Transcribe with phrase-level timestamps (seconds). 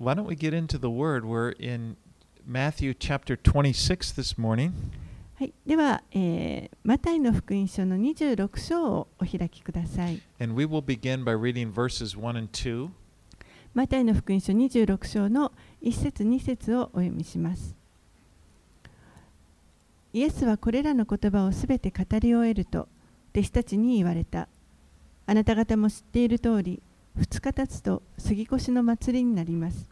[0.00, 1.26] why don't we get into the Word?
[1.26, 1.96] We're in
[2.46, 4.72] Matthew chapter 26 this morning.
[5.38, 10.22] はい、では、えー、マタイの福音書の26章をお開きください。
[10.40, 12.88] And we will begin by reading verses 1 and 2.
[13.74, 15.52] マタイの福音書26章の
[15.82, 17.76] 1節2節をお読みします。
[20.14, 22.88] イエスはこれらの言葉をすべて語り終えると
[23.34, 24.48] 弟子たちに言われた。
[25.26, 26.82] あなた方も知っている通り、
[27.18, 29.89] 2日経つと杉越の祭りになります。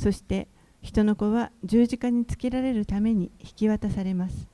[0.00, 0.48] そして
[0.80, 4.48] 人の子は十字架につけられるために引き渡されます。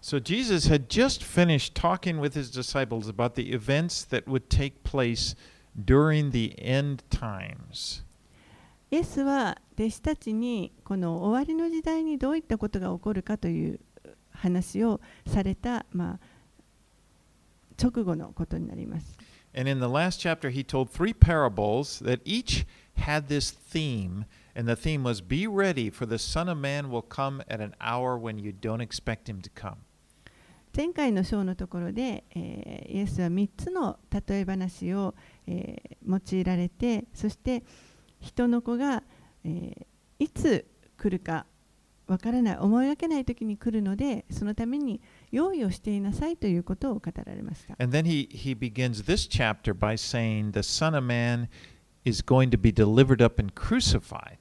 [0.00, 4.82] So Jesus had just finished talking with his disciples about the events that would take
[4.82, 5.36] place
[5.76, 8.02] during the end times.
[8.90, 13.80] イエスは弟子たちにこの終わりの時代にどういったことが起こるかという
[14.30, 16.18] 話をされた、まあ、
[17.78, 19.18] 直後のことになります。
[19.54, 22.64] And in the last chapter, he told three parables that each
[22.98, 24.24] had this theme.
[24.54, 27.74] And the theme was Be ready, for the Son of Man will come at an
[27.80, 29.76] hour when you don't expect him to come.
[30.76, 35.14] 前回の章のところで、えーイエスは3つの例え話を、
[35.46, 37.62] えー用いられてそして
[38.20, 39.02] 人の子が、
[39.44, 39.86] えー
[40.18, 41.46] いつ来るか
[42.08, 47.76] わからない思いがけない時に来るのでそのために用意をしていなさいということを語られました。
[47.78, 51.48] And then he, he begins this chapter by saying, The Son of Man
[52.04, 54.36] is going to be delivered up and crucify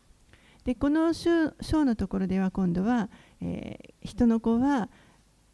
[0.63, 3.09] でこの章,章のところでは今度は、
[3.41, 4.89] えー、人の子は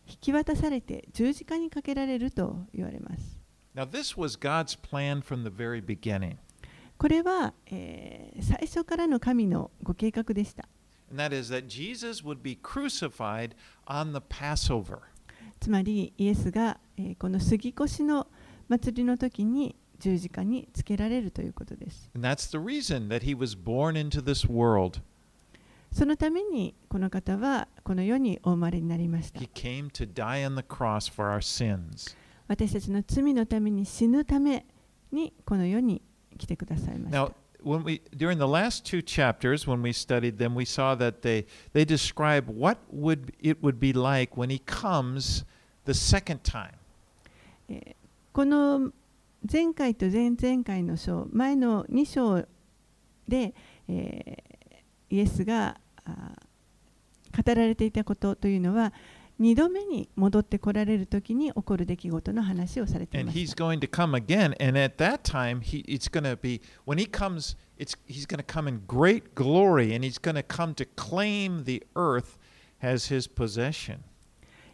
[0.07, 3.39] 引き渡されて十字架にかけられると言われます。
[3.75, 6.37] Now, this was God's plan from the very beginning.
[6.97, 10.67] これは、えー、最初からの神のご計画でした。
[15.59, 18.27] つまり、イエスが、えー、この杉越の
[18.67, 22.09] 祭りの時に十字架につけられるということです。
[25.91, 29.39] そのためにこの方はこの世にお生まれになりました.
[32.47, 34.65] 私たちの罪のために死ぬため
[35.11, 36.01] にこの世に
[36.37, 37.33] 来てくださいました Now,。
[37.63, 41.85] when we during the last two chapters, when we studied them, we saw that they they
[41.85, 45.45] describe what would it would be like when he comes
[45.85, 46.71] the second time.
[47.69, 47.95] えー
[48.33, 48.91] この
[49.51, 52.45] 前回と前々回の章前の2章
[53.27, 53.53] で、
[53.87, 58.93] えー、イエスが語られていたことというのは
[59.41, 63.31] 2度目に戻ってこられるときに起こる出来事の話をされていま。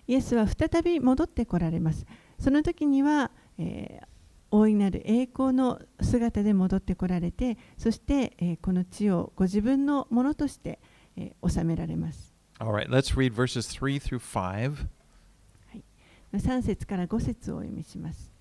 [0.07, 2.05] イエスは再び戻ってこられます。
[2.37, 3.31] その時には、
[4.51, 10.79] 大いなる栄光の姿で戻ってこられて、そして、えーこの地をご自分のものとして、
[11.15, 12.33] えー治められます。
[12.59, 14.87] All right, let's read verses three through five.
[16.33, 18.31] 3節から5節をお読みします。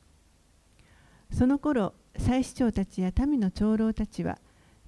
[1.33, 4.39] その頃、祭司長たちや民の長老たちは、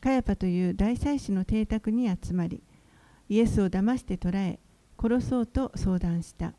[0.00, 2.62] カヤパという大祭司の邸宅に集まり、
[3.28, 4.58] イエスを騙して捕らえ、
[5.00, 6.54] 殺そうと相談した。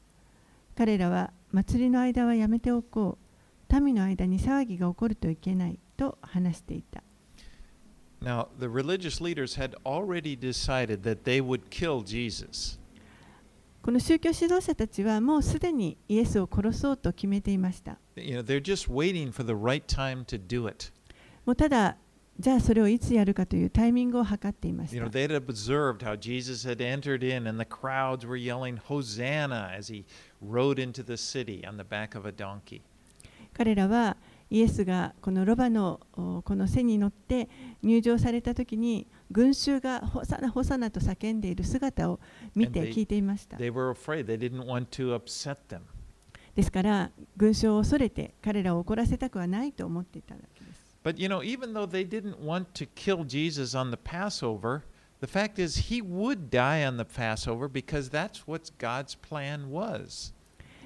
[0.76, 3.31] 彼らは、祭りの間はやめておこう。
[3.80, 7.04] 民の間に騒ぎが起こるといけないと話していた。
[13.82, 17.98] この宗教指導者たちはもうすでにイエスを殺そうと決めていました。
[21.56, 21.98] ただ、
[22.40, 24.92] じゃあそれをいつやるかというタイミングを測っていまし。
[24.96, 25.00] い
[32.72, 32.91] ました。
[33.62, 34.18] 彼らは
[34.50, 37.48] イエスがこのロバのおこの背に乗って
[37.84, 42.20] 入場された時に群衆がホサナホサナと叫んでいる姿を
[42.56, 43.58] 見て聞いていました。
[43.58, 43.72] で
[46.64, 50.98] すから群衆を恐れて彼らを怒らせたくはないと思っていたわけです。
[51.04, 54.82] But you know, even though they didn't want to kill Jesus on the Passover,
[55.20, 60.34] the fact is he would die on the Passover because that's what God's plan was.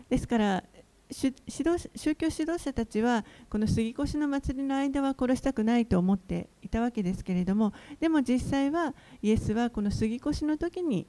[0.10, 0.75] ですからし
[1.10, 11.06] 指導宗教指導者たちはこの杉越の祭りの間は殺したくないと思っていたわけですけれどもでも実際はイエスはこの杉越の時に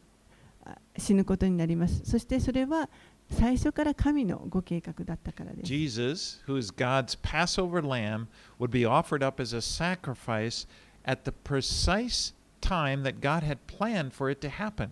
[0.98, 2.88] 死ぬことになりますそしてそれは
[3.30, 8.26] 最初から神のご計画だったからです Jesus, who is God's Passover lamb,
[8.58, 10.66] would be offered up as a sacrifice
[11.04, 14.90] at the precise time that God had planned for it to happen.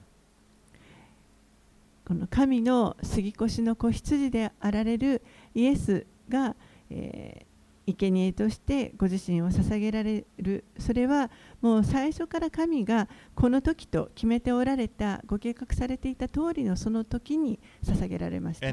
[2.07, 5.23] この神の杉越の子羊であられる
[5.55, 6.55] イエスが、
[6.91, 7.55] えー
[7.87, 11.31] 生贄としてご自身を捧げられるそれは
[11.61, 18.69] もう最初から神がこの時と決めておられたご計画されていた通りのその時に捧げられました.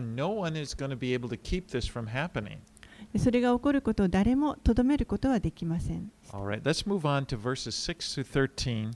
[3.20, 8.92] それが起こることを誰もとどめることはできません right, let's move on to verses 6 through 13.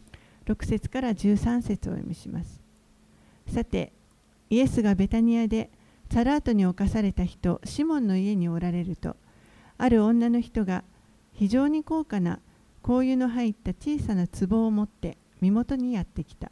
[0.45, 2.61] 6節から13節をお読みします
[3.47, 3.91] さて
[4.49, 5.69] イエスがベタニアで
[6.11, 9.15] サラートに侵された人シモンの家におられると
[9.77, 10.83] ある女の人が
[11.33, 12.39] 非常に高価な
[12.83, 16.51] 香油の入った小さな壺を持って身元にやってきた。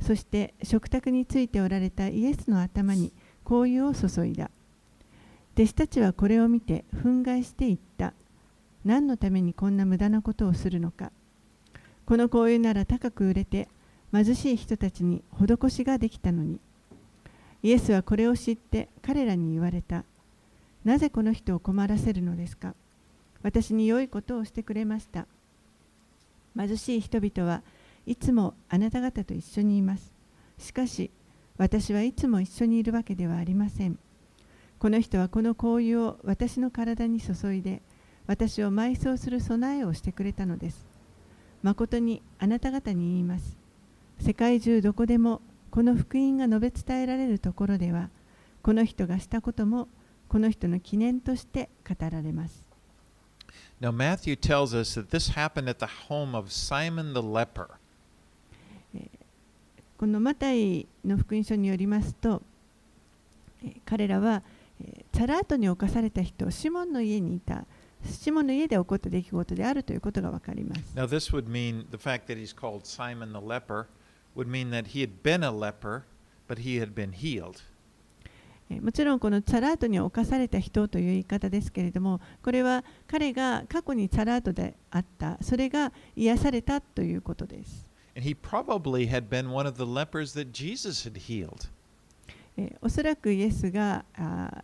[0.00, 3.12] そして食卓についておられたイエスの頭に
[3.44, 4.50] 香油を注いだ。
[5.54, 8.14] 弟子たちはこれを見て憤慨して言った。
[8.84, 11.10] 何のためにこんな無駄なことをするのか。
[12.06, 13.68] この香油なら高く売れて
[14.12, 16.60] 貧しい人たちに施しができたのに
[17.62, 20.04] イエスはこれを知って彼らに言われた。
[20.84, 22.74] なぜこの人を困らせるのですか？
[23.42, 25.26] 私に良いことをしてくれました。
[26.56, 27.62] 貧しい人々は
[28.06, 30.12] いつもあなた方と一緒にいます。
[30.58, 31.10] しかし
[31.56, 33.98] 私はいつも一緒にいるわけではありません。
[34.78, 37.82] この人はこの香油を私の体に注いで
[38.28, 40.86] 私を埋葬する備えをしてくれたのです。
[41.62, 43.56] 誠にあなた方に言います。
[44.20, 45.40] 世界中どこでも
[45.78, 48.10] この福音が述べ伝えられるところでは
[48.62, 49.86] この人がしたことも
[50.26, 52.68] この人の記念として語られます。
[53.80, 57.68] Now, Matthew tells us that this happened at the home of Simon the leper.
[59.96, 62.42] このマタイの福音書によりますと
[63.62, 64.42] えー彼らは
[64.80, 67.66] えーサラートに侵された人シモンの家にいた
[68.04, 70.82] シモンの家で起こった出来事であるということがわかります。
[70.96, 73.86] Now, this would mean the fact that he's called Simon the leper
[74.38, 76.04] would mean that he had been a leper,
[76.46, 77.60] but he had been healed.
[78.82, 87.88] もちろんこのチャラートに侵された人という言い方ですけれども、これは彼が過去にチャラートであった、それが癒されたということです。
[92.82, 94.04] おそらくイエスが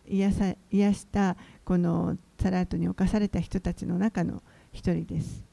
[0.06, 4.42] 癒,さ癒したこのチャラートに侵された人たちの中の
[4.72, 5.44] 一人です。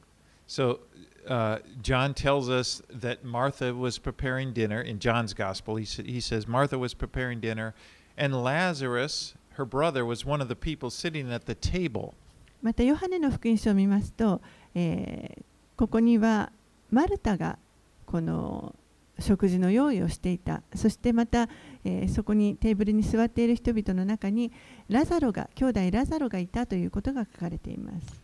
[0.46, 0.80] So,
[1.28, 5.76] uh, John tells us that Martha was preparing dinner in John's gospel.
[5.76, 7.74] He, sa- he says Martha was preparing dinner,
[8.16, 12.14] and Lazarus, her brother, was one of the people sitting at the table.
[12.62, 14.40] またヨハネの福音書を見ますと、
[14.74, 16.52] えーここには
[16.92, 17.58] マルタが
[18.06, 18.76] この
[19.18, 21.48] 食事の用意をしていたそしてまた、
[21.84, 24.52] えーそこにテーブルに座っている人々の中に
[24.88, 28.21] ラザロが兄弟ラザロがいたということが書かれています。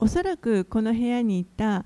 [0.00, 1.84] おそらくこの部屋にいた、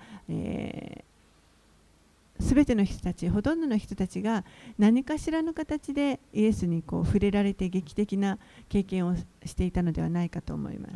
[2.41, 4.45] すべ、ての人たち、ほとんどの人たちが
[4.79, 8.39] 何かしらの形でイエスに触れられて劇的な
[8.71, 10.95] 経験をしていたのではないかと思います。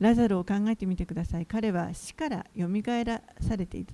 [0.00, 1.46] ラザロを考えてみてください。
[1.46, 2.68] 彼は死からよ
[3.04, 3.92] らされていた。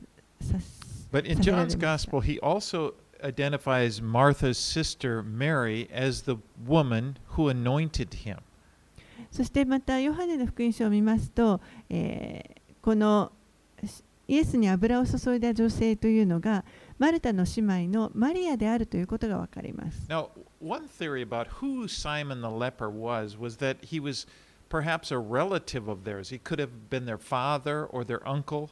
[1.09, 2.93] さ But in させられ John's ました gospel, he also
[3.23, 6.37] identifies Martha's sister Mary as the
[6.67, 8.37] woman who anointed him.
[9.31, 11.59] そしてまたヨハネの福音書を見ますと、
[11.89, 13.31] えーこの
[14.27, 16.63] イエスに油を注いだ女性というのが
[16.99, 20.05] マルタの姉妹のマリアであるということがわかります。
[20.07, 20.29] Now,
[20.61, 24.27] one theory about who Simon the leper was was that he was
[24.69, 26.29] perhaps a relative of theirs.
[26.29, 28.69] He could have been their father or their uncle.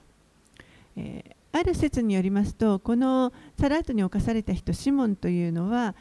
[0.96, 5.95] えー ある説によりますと、このサラートに侵された人、シモンというのは、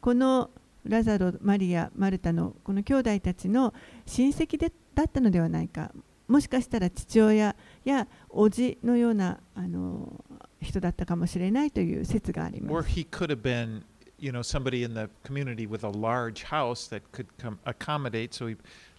[0.00, 0.50] この
[0.84, 3.74] ラザロ、マリア、マルタのこの兄弟たちの
[4.06, 5.90] 親戚でだったのではないか、
[6.28, 10.24] もしかしたら父親やおじのようなあの
[10.60, 12.72] 人だったかもしれないという説があります。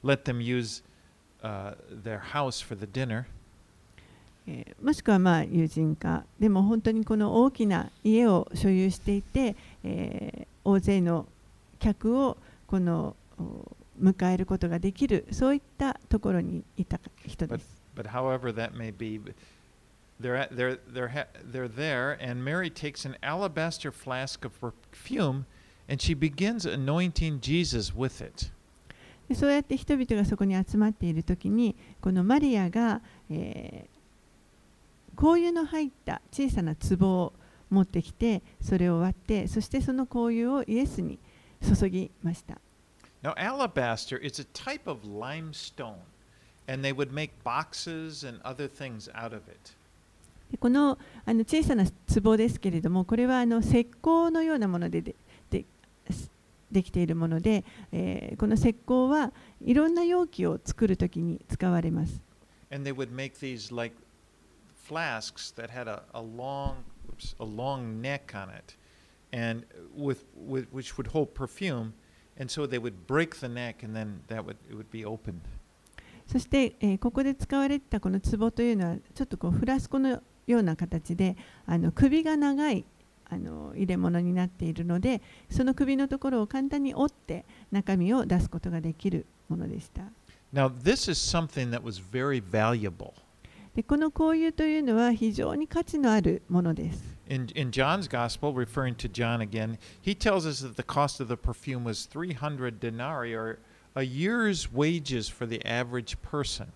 [0.03, 0.83] Let them use
[1.41, 3.25] uh, their house for the dinner.
[4.47, 11.27] えーもしくはまあ友人かでも本当にこの大きな家を所有していて、えー大勢の
[11.77, 13.67] 客をこのお
[14.01, 17.81] 迎えることができるそういったところにいた人です。
[17.95, 19.21] But however that may be,
[20.19, 25.45] they're they're they're they're there, and Mary takes an alabaster flask of perfume,
[25.87, 28.51] and she begins anointing Jesus with it.
[29.29, 33.94] でそうやって人々がそこに集まっている時にこのマリアが、えー
[35.15, 37.33] 香油の入った小さな壺を
[37.69, 41.17] 持ってきてそれを割ってそしてその香油をイエスに
[41.61, 42.59] 注ぎました。
[43.23, 45.95] Now, alabaster is a type of limestone,
[46.67, 49.73] and they would make boxes and other things out of it.
[50.51, 51.85] でこのあの小さな
[52.21, 55.15] 壺ですけれども、これはあの石膏のようなものでで
[55.49, 55.65] で
[56.71, 59.31] できているもので、えーこの石膏は
[59.63, 62.21] いろんな容器を作るときに使われます。
[62.71, 63.95] And they would make these like
[64.84, 68.76] flasks that had a, a long oops, a long neck on it
[69.32, 69.64] and
[69.96, 71.92] with, with which would hold perfume
[72.36, 75.40] and so they would break the neck and then that would it would be opened
[76.26, 81.36] そして、えーここで使われてたこの壺というのはちょっとこうフラスコのような形で
[81.66, 82.84] あの首が長い
[83.28, 90.02] あの入れ物になっているのでその首のところを簡単に折って中身を出すことができるものでした。
[90.52, 93.14] now this is something that was very valuable
[93.75, 97.15] でこの香油というのは非常に価値のあるものです。
[97.27, 101.35] in, in john's gospel referring to john again he tells us that the cost of the
[101.35, 103.59] perfume was 300 denarii or
[103.95, 106.67] a year's wages for the average person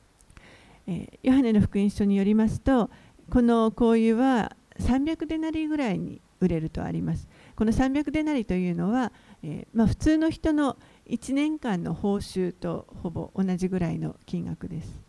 [0.87, 2.89] えーヨハネの福音書によりますと
[3.29, 7.27] この香油は300デナリぐらいに売れるとあります。
[7.55, 9.11] この300デナリというのは、
[9.43, 10.77] えーまあ、普通の人の
[11.07, 15.08] 1年間の報酬とほぼ同じぐらいの金額です。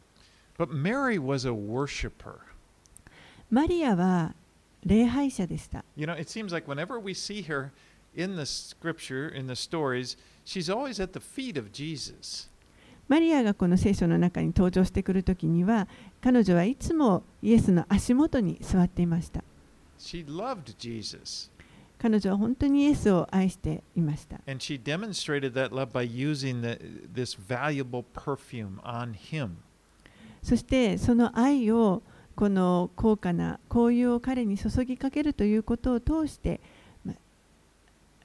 [0.60, 2.39] but mary was a worshiper
[3.50, 4.34] マリアは
[4.86, 5.84] 礼拝者でした。
[5.96, 7.72] You know, it seems like whenever we see her
[8.15, 12.50] in the scripture, in the stories, she's always at the feet of Jesus.
[13.08, 15.88] マリアがこの聖書の中に登場してくるときには
[16.22, 19.44] 彼女はいつもイエスの足元に座っていました。
[20.00, 21.51] She loved Jesus.
[21.98, 24.38] 彼女は本当にイエスを愛していました。
[24.48, 26.80] And she demonstrated that love by using the,
[27.12, 29.58] this valuable perfume on him.
[30.42, 32.02] そしてその愛を
[32.35, 36.61] この高価な香油を彼に注ぎかけるということを通して、
[37.04, 37.12] ま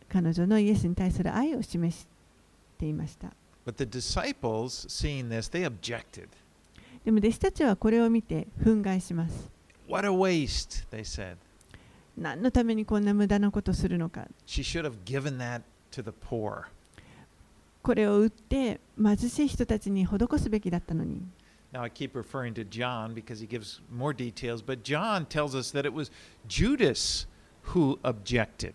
[0.08, 2.08] 彼女のイエスに対する愛を示し
[2.78, 3.34] ていました。
[3.66, 6.28] But the disciples, seeing this, they objected.
[7.04, 9.52] でも弟子たちはこれを見て憤慨します。
[9.90, 11.36] What a waste, they said.
[12.18, 14.28] 何のためにこんな無駄なことをするのか。
[14.48, 16.64] She should have given that to the poor.
[17.84, 21.22] これを売って貧しい人たちに施すべきだったのに。
[21.76, 25.94] I keep referring to John because he gives more details, but John tells us that it
[25.94, 26.10] was
[26.48, 27.28] Judas
[27.74, 28.74] who objected.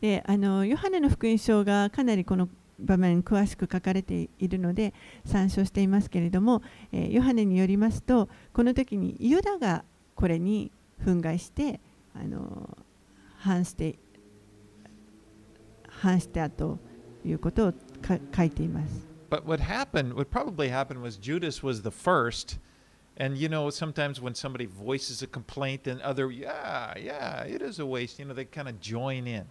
[0.00, 2.48] であのヨハネの福音書がかなりこの
[2.78, 4.94] 場面詳しく書かれているので
[5.24, 9.84] 参照していますけれども、え、ヨハネによりますとこの時にユダが
[10.14, 10.70] これに
[11.04, 11.80] 憤慨して,、
[12.14, 12.76] あの、
[13.38, 13.98] 反,して
[15.88, 16.78] 反したと
[17.24, 19.07] いうことをか書いています。
[19.30, 22.58] But what happened, what probably happened was Judas was the first.
[23.16, 27.78] And you know, sometimes when somebody voices a complaint, then other, yeah, yeah, it is
[27.78, 28.18] a waste.
[28.18, 29.46] You know, they kind of join in.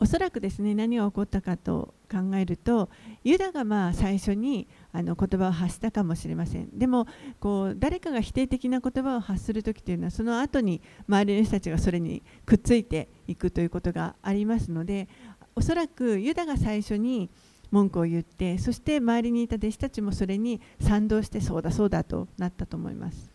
[0.00, 2.90] おそらくですね何が起こったかと考えると
[3.22, 7.06] ユダがまあ最初にあの言葉を発したかもしれませんでも
[7.38, 15.08] こう誰かが否定的な言葉を発する時というのはその後に周りの人たちがそれにくっついていくということがありますので
[15.54, 17.30] おそらくユダが最初に
[17.74, 23.30] 文句を言ってそして周りにいた弟子たちもそれに賛同してそうだそうだとなったと思います。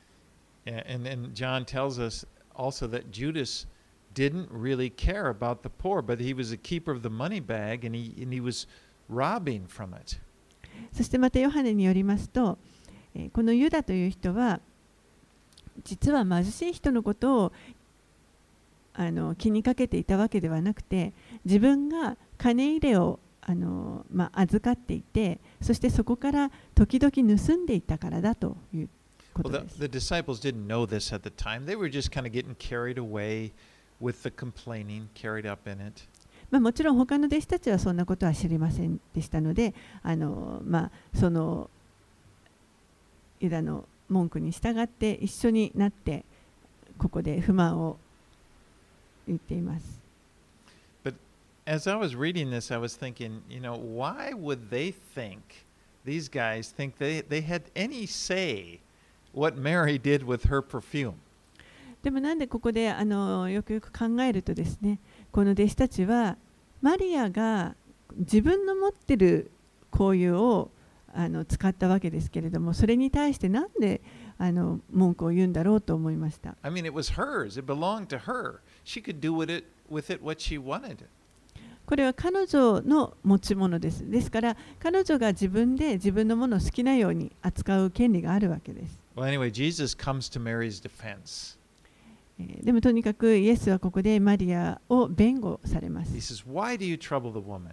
[0.66, 3.68] And then John tells us also that Judas
[4.14, 7.86] didn't really care about the poor, but he was a keeper of the money bag
[7.86, 8.68] and he, and he was
[9.10, 10.20] robbing from it.
[10.94, 12.58] そしてまたヨハネによりますと、
[13.14, 14.62] えーこのユダという人は
[15.84, 17.52] 実は貧しい人のことを
[18.94, 21.14] あの気にかけていたわけではなくて
[21.46, 23.20] 自分が金入れを
[23.50, 28.90] あの、まあ、預かっていて、そしてそこから時々盗んでいたからだという
[29.34, 29.58] ことで。
[36.52, 41.72] まあもちろん他の弟子たちはそんなことは知りませんでしたので、あのまあ、その
[43.40, 46.24] ユダの文句に従って一緒になって、
[47.00, 47.98] ここで不満を
[49.28, 50.09] 言っています。
[51.69, 55.65] As I was reading this, I was thinking, you know, why would they think,
[56.05, 58.81] these guys think they, they had any say
[59.33, 61.15] what Mary did with her perfume?
[62.03, 65.01] でもなんでここであのよくよく考えるとですね
[65.33, 66.37] この弟子たちは
[66.83, 67.75] マリアが
[68.15, 69.51] 自分の持ってる
[69.91, 70.71] 香油を
[71.15, 74.03] あの使ったわけですけれどもそれに対してなんで
[74.37, 76.57] あの文句を言うんだろうと思いました。
[76.63, 77.59] I mean, it was hers.
[77.59, 78.61] It belonged to her.
[78.85, 81.07] She could do with it, with it what she wanted.
[81.90, 84.08] これは彼女の持ち物です。
[84.08, 89.02] ですから彼女が自分で自分のものを好きなように扱う権利があるわけです。
[89.16, 91.58] Well, anyway, Jesus comes to Mary's defense.
[92.40, 96.36] えーでもとにかくイエスはここでマリアを弁護されま He す。
[96.36, 97.72] says, Why do you trouble the woman?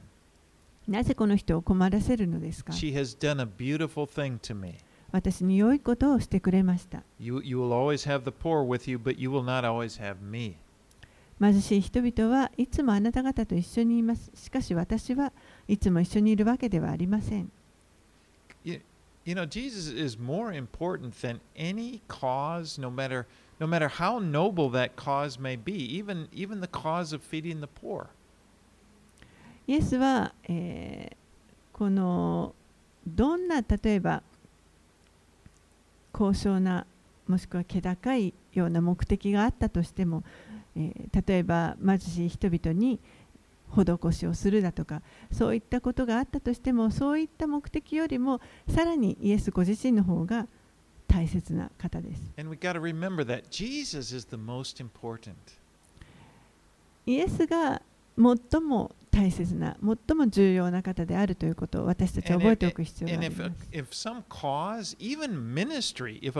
[0.89, 4.77] なぜこの人を困らせるのですか She has done a beautiful thing to me.
[5.13, 7.03] 私に良いことをしてくれました。
[7.21, 10.55] You, you will always have the poor with you, but you will not always have me.
[11.41, 14.31] 貧しい人々はいつもあなた方と一緒にいます。
[14.35, 15.33] しかし私は
[15.69, 17.51] いつも一緒にいるわけではありません。
[18.65, 18.81] You,
[19.35, 23.27] know, Jesus is more important than any cause, no matter,
[23.59, 27.67] no matter how noble that cause may be, even, even the cause of feeding the
[27.67, 28.07] poor.
[29.67, 31.17] イエスは、えー
[31.77, 32.55] この
[33.07, 34.23] どんな例えば
[36.11, 36.87] 高尚な
[37.27, 40.25] もしくは気高いような目的があったとしても、
[40.77, 43.01] えー例えば貧しい人々に
[43.75, 45.03] 施しをするだとか
[45.33, 50.47] そういったことがあったとしてもそういった目的よりもさらにイエスご自身の方が
[51.09, 52.33] 大切な方です。
[52.37, 52.57] And.
[57.07, 57.81] イエスが
[58.17, 63.69] 最も大切な最も重要な方であるということを私たちは And 覚え if, ておく必要があ and り if, ます。
[63.73, 66.39] if some cause, even ministry, if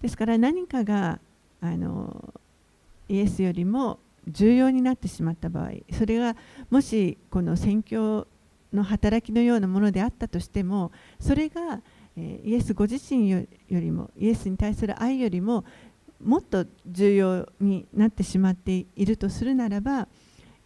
[0.00, 1.20] ですから何かが
[1.60, 2.34] あの
[3.08, 6.36] イエスよりも重要になってしまった場合、それが
[6.70, 8.26] もしこの宣教
[8.72, 11.82] の働きのようなものであったとしても、それが
[12.16, 15.64] イエスご自身よりもイエスに対する愛よりも
[16.22, 20.08] もっと重要になってしまっているとするならば、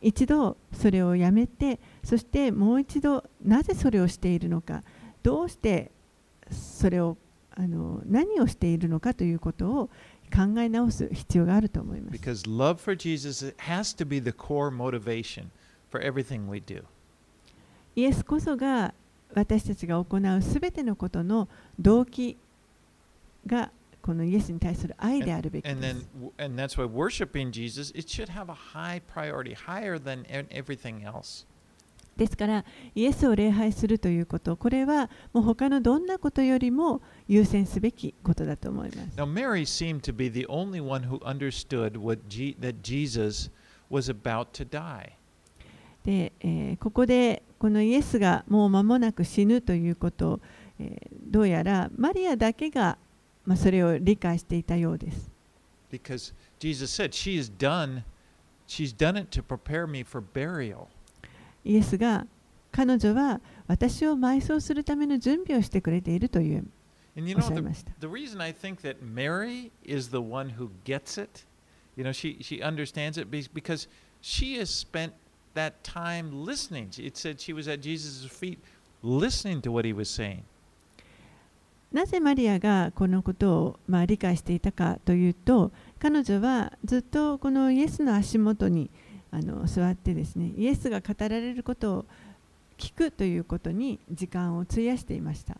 [0.00, 4.82] 一度それをやめてそしてもう一度なぜそれをしているのか
[5.22, 5.90] どうして
[6.50, 7.16] それを
[7.50, 9.90] あの何をしているのかということを
[10.32, 12.16] 考え直す必要があると思います。
[12.16, 15.46] Because love for Jesus has to be the core motivation
[15.90, 16.84] for everything we do.
[17.96, 18.94] イエスこそが
[19.34, 22.36] 私たちが行うすべてのことの動機
[23.46, 25.76] がこのイエスに対する愛であるべきです。
[32.36, 32.64] から、
[32.96, 39.16] イエスを礼拝するということ、これはもう他のどんなことよりも優先すべきことだと思います。
[46.04, 50.40] で、えー、ここで、このイエスがもう間もなく死ぬということ、
[50.80, 52.98] えー、どうやらマリアだけが
[53.48, 55.30] まあ、それを理解していたようです。
[55.90, 58.02] Because Jesus said, She is done,
[58.66, 60.88] she's done it to prepare me for burial.
[61.64, 62.26] イエスが
[62.70, 66.66] 彼女は私を埋葬するための準備をしてくれているという
[67.16, 67.92] And you know, the, ました。
[68.00, 71.46] the reason I think that Mary is the one who gets it,
[71.96, 73.88] you know, she, she understands it be- because
[74.20, 75.14] she has spent
[75.54, 76.90] that time listening.
[76.98, 78.58] It said she was at Jesus' feet
[79.02, 80.42] listening to what he was saying.
[81.92, 88.90] なぜマリアがこのことを、まあ、理解していたかというと彼女はずっとこのイエスの足元に
[89.30, 92.04] あの座ってですねイエスが語られることを
[92.76, 95.56] 聞くということに時間を費やしていました。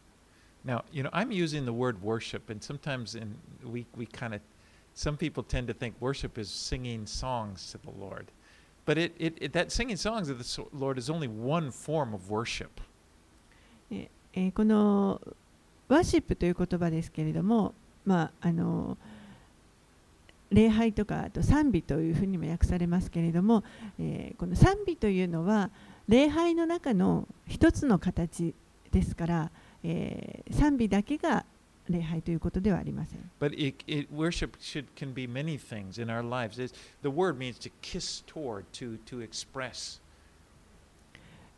[0.65, 4.41] Now, you know, I'm using the word worship, and sometimes in, we, we kind of,
[4.95, 8.27] some people tend to think worship is singing songs to the Lord.
[8.85, 12.31] But it, it, it, that singing songs to the Lord is only one form of
[12.31, 12.81] worship.
[13.91, 15.21] えーこの
[15.89, 17.75] ワシップという言葉ですけれども、
[18.05, 18.97] まあ、あの
[20.51, 23.65] 礼拝とかあと賛美というふうにも訳されますけれども、
[23.99, 25.71] え、この賛美というのは
[26.09, 28.55] 礼拝の中の一つの形
[28.91, 29.51] ですから、
[29.85, 31.45] えー、賛美だけが
[31.89, 33.31] 礼拝ということではありません。
[33.41, 35.13] But it, it, worship should, can、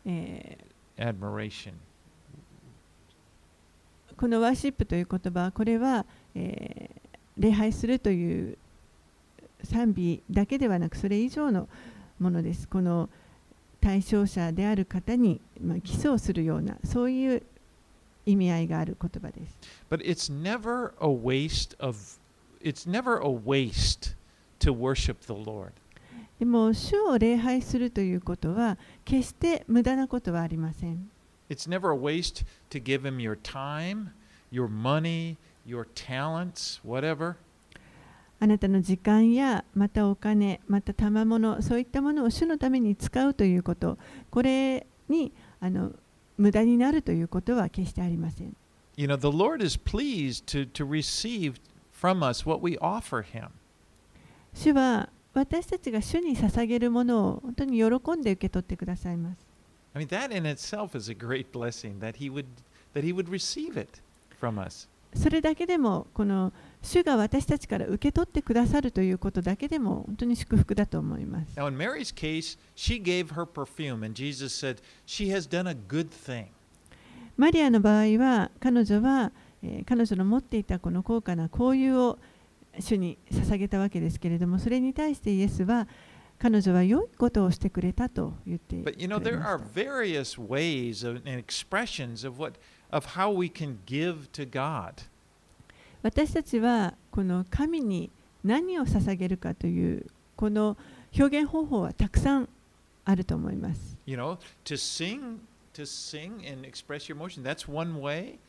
[0.05, 6.05] えーこのワーシップという言葉これは、
[6.35, 7.01] えー
[7.37, 8.57] 礼拝するという
[9.63, 11.67] 賛美だけではなくそれ以上の
[12.19, 12.67] ものです。
[12.67, 13.09] この
[13.79, 17.43] 対象者である方に、まあ、基礎をするようなそういう
[18.25, 19.57] 意味合いがある言葉です。
[19.89, 21.97] But it's never a waste of,
[22.61, 24.15] it's never a waste
[24.59, 25.71] to worship the Lord.
[26.37, 31.09] でも主を礼拝するということは決して無駄なことはありません。
[31.51, 34.11] It's never a waste to give him your time,
[34.49, 35.35] your money,
[35.65, 37.35] your talents, whatever.
[38.39, 43.99] あなたの時間やまたお金また賜物そういったものを主のために使うということ
[44.31, 45.91] これにあの
[46.37, 48.55] 無駄になるということは決してありません。
[48.95, 51.55] You know, the Lord is pleased to, to receive
[51.91, 53.49] from us what we offer him.
[54.53, 59.50] 主は私たちが主に捧げるものを本当に喜んで受け取ってくださいます。
[59.93, 62.45] I mean, that in itself is a great blessing that he would
[62.93, 64.01] that he would receive it
[64.39, 64.87] from us.
[65.13, 71.59] それだけでもこの主が私たちから受け取ってくださるということだけでも本当に祝福だと思います。
[71.59, 76.09] Now, in Mary's case, she gave her perfume, and Jesus said, She has done a good
[76.09, 76.47] thing.
[77.35, 79.31] マリアの場合は彼女は、
[79.63, 82.19] えー彼女の持っていたこの高価な香油を
[82.79, 85.87] 主に捧げたわけですけれどもそれに対してイエスは
[86.41, 92.53] 彼女は良いことをしてくれたと言ってくれ But you know, ま there し are た various ways of, and expressions of what
[92.89, 95.03] of how we can give to God.
[96.01, 98.09] 私たちはこの神に
[98.43, 100.77] 何を捧げるかというこの
[101.15, 102.49] 表現方法はたくさん
[103.05, 103.95] あると思います。
[104.07, 105.37] You know, to sing,
[105.75, 108.39] to sing and express your emotion, that's one way.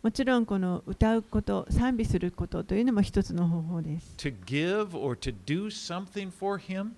[0.00, 4.14] もちろんこの歌うこと賛美することというのも一つの方法です。
[4.18, 6.92] To give or to do something for Him.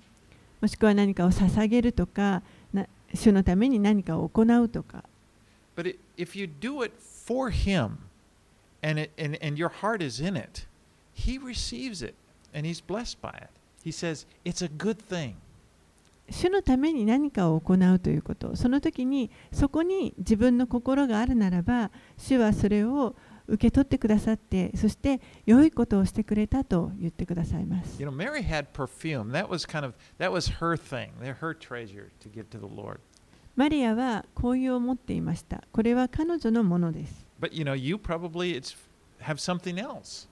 [0.61, 2.43] もしくは何かを捧げるとか
[2.73, 5.05] な主のために何かを行うとか
[5.77, 6.93] But if you do it
[7.27, 7.99] for Him
[8.83, 10.67] and, it, and, and your heart is in it,
[11.15, 12.15] He receives it
[12.53, 13.49] and He's blessed by it.
[13.85, 15.35] He says, It's a good thing.
[16.31, 23.17] 主のために何かを行うということその時にそこに自分の心があるならば主はそれを
[23.49, 29.33] 受け取ってくださってそして良いことをしてくれたと言ってくださいます You know, Mary had perfume.
[29.33, 33.01] That was kind of that was her thing, her treasure to give to the Lord.
[33.57, 38.77] マリアは香油を持っていましたこれは彼女のものです But you know, you probably it's
[39.21, 40.29] have something else.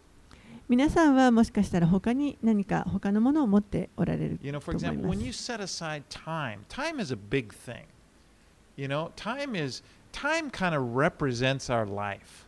[0.68, 7.00] 皆さんはもしかしたら他に何か他のものを持っておられる You know, と for 思い example, ま when you す set aside time, time
[7.02, 7.84] is a big thing.
[8.76, 12.45] You know, time is time kind of represents our life.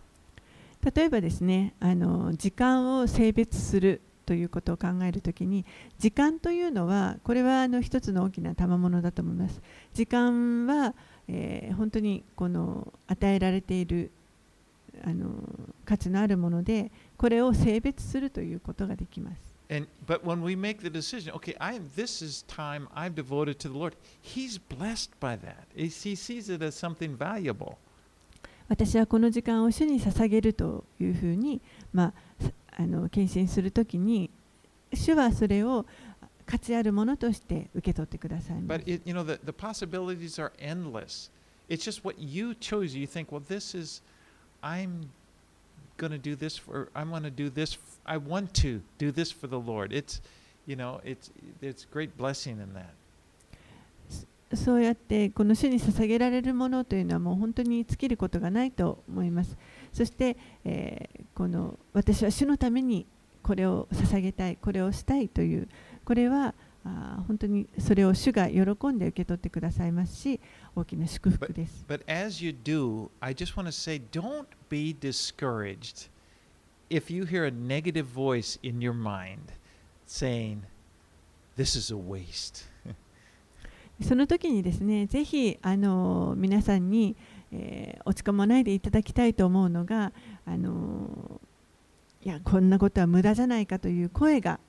[0.85, 5.65] 例えばですねあの時間を性別するということを考えるときに
[5.99, 9.61] 時間というのはこれはあの一つの大きな賜物だと思います
[9.95, 10.95] 時間は、
[11.29, 14.11] えー本当にこの与えられている
[15.05, 15.31] あの
[15.85, 23.69] 価値のあるものでこれを性別するということができます And but when we make the decision, okay, I this is time I've devoted to
[23.69, 23.97] the Lord.
[24.21, 25.67] He's blessed by that.
[25.77, 27.77] He sees it as something valuable.
[28.69, 31.61] 私はこの時間を主に捧げるというふうに、
[31.93, 34.31] まあ、あの献身するときに
[34.93, 35.87] 主はそれを
[36.47, 41.31] 価値あるものとして受け取ってくださいます But it, you know, the, the possibilities are endless.
[41.69, 42.97] It's just what you chose.
[42.97, 44.01] You think, well, this is,
[44.63, 45.11] I'm
[45.99, 47.77] going to do this for, I'm going to do this,
[48.07, 49.93] I want to do this for the Lord.
[49.93, 50.23] It's,
[50.67, 52.95] you know, it's, it's great blessing in that.
[54.55, 59.57] そうやってこの主に捧げられるものというのはもう本当に尽きることがないと思います。
[59.93, 63.07] そして、えーこの私は主のために
[63.43, 65.69] これを捧げたい、これをしたいという、
[66.05, 70.41] これはあ本当にそれを主が喜んで受け取ってくださいますし、
[70.75, 71.85] 大きな祝福です。
[71.87, 76.09] But as you do, I just want to say, don't be discouraged
[76.91, 79.53] if you hear a negative voice in your mind
[80.07, 80.63] saying,
[81.57, 82.68] this is a waste.
[84.03, 87.17] その時にですね、ぜひあの皆さんに、
[87.53, 90.13] えー落ち込まないでいただきたいと思うのが、
[90.47, 91.41] あの
[92.25, 94.61] いや、こんなことは無駄じゃないかという声が、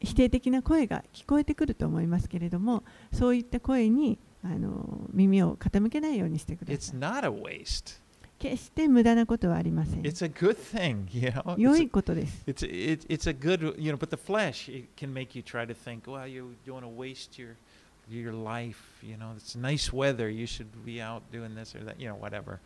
[0.00, 2.82] 否定的な声が聞こえてくると思いますけれども、
[3.12, 6.98] そういった声にあの耳を傾けないようにしてください。
[6.98, 8.00] not a waste.
[8.38, 10.02] 決して無駄なことはありません。
[10.02, 11.58] It's a good thing, you know?
[11.58, 12.44] 良いことです。
[12.46, 15.74] It's it, it's a good you know, but the flesh it can make you try to
[15.74, 17.54] think, well, you don't want to waste your
[18.09, 18.99] your life.
[19.01, 20.29] You know, it's nice weather.
[20.29, 21.99] You should be out doing this or that.
[21.99, 22.59] You know, whatever.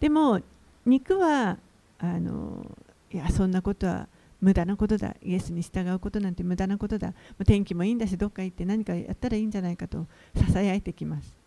[0.00, 0.40] でも
[0.86, 1.58] 肉は
[1.98, 2.64] あの
[3.12, 4.08] いやそんなことは
[4.40, 11.40] 無駄なことだイエスに従うことなんて無駄なことだもう天気もいいんだしどっか行って何かやったらいいんじゃないかとささやいてきます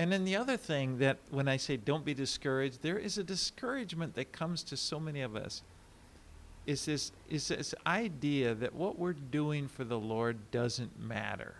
[0.00, 3.24] And then the other thing that when I say don't be discouraged, there is a
[3.24, 5.64] discouragement that comes to so many of us.
[6.66, 11.56] Is this is this idea that what we're doing for the Lord doesn't matter.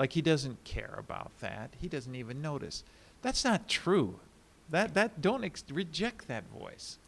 [0.00, 1.74] Like he doesn't care about that.
[1.78, 2.84] He doesn't even notice.
[3.20, 4.14] That's not true.
[4.70, 6.98] That that don't ex- reject that voice.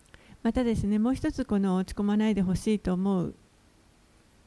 [0.42, 3.34] またですねもう一つこの落ち込まないでほしいと思う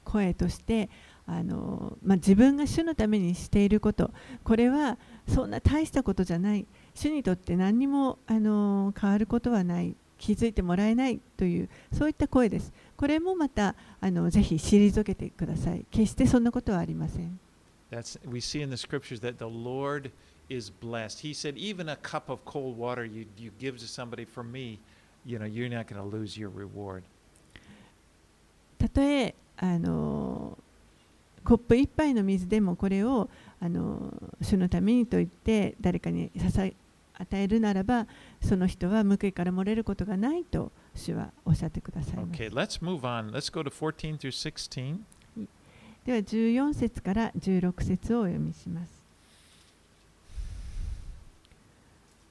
[0.03, 0.89] 声として
[1.25, 4.11] あの、まあ、自分が主のためにしていること
[4.43, 17.39] これはそんな大したことじゃない主にとって何にもあの変わることはない気づいてもらえないというそういった声ですこれもまたあのぜひ退けてください決してそんなことはありません
[17.95, 20.11] That's we see in the scriptures that the Lord
[20.49, 21.21] is blessed.
[21.21, 24.79] He said, even a cup of cold water you, you give to somebody for me,
[25.25, 27.03] you know, you're not going to lose your reward.
[28.77, 30.57] たとえあの
[31.45, 33.29] コップ一杯の水でもこれを
[33.61, 36.73] あの主のためにと言って誰かに支え
[37.13, 38.05] 与えるならば
[38.41, 43.31] その人は報いから漏れることがないと主はおっしゃってください Okay, let's move on.
[43.31, 45.05] Let's go to 14 through 16.
[46.05, 48.93] では14節から16節をお読みします。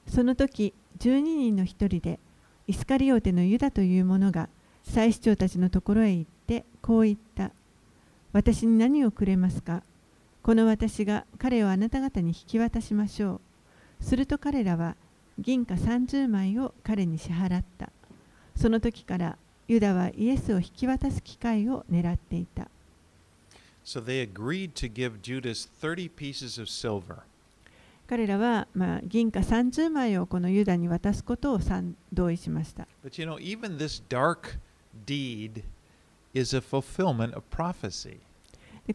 [0.07, 2.19] その時12人の一人で
[2.67, 4.47] イスカリオテのユダという者が
[4.83, 7.51] 祭司長たちのところへ行ってこう言った。
[8.31, 9.83] 私に何をくれますか？
[10.41, 13.41] この私が彼をあなた方に引き渡しましょ
[13.99, 14.03] う。
[14.03, 14.95] すると彼らは
[15.37, 17.89] 銀貨30枚を彼に支払った。
[18.55, 22.69] その時からユダはイエスを引き渡す機会を狙っていた。
[28.07, 28.67] 彼らは、
[29.03, 31.59] 銀貨30枚をこのユダに渡すことを
[32.11, 32.87] 同意しました。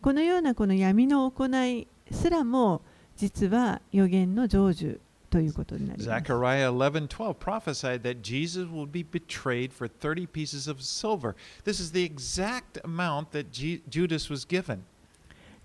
[0.01, 2.83] このようなこの闇の行いすらも
[3.17, 4.99] 実は予言の成就
[5.31, 6.11] ということになります。
[6.11, 11.35] Zechariah 11:12 prophesied that Jesus would be betrayed for 30 pieces of silver.
[11.65, 14.81] This is the exact amount that Ju- Judas was given.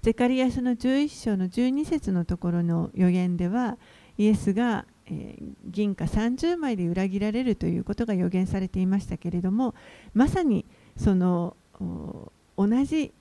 [0.02, 3.78] ゼカリア書の11章の12節のところの予言では
[4.20, 9.74] イエスが、えー銀貨30枚で裏切られるということが予言されていましたけれども
[10.14, 10.64] まさに
[10.96, 13.12] そのお同じ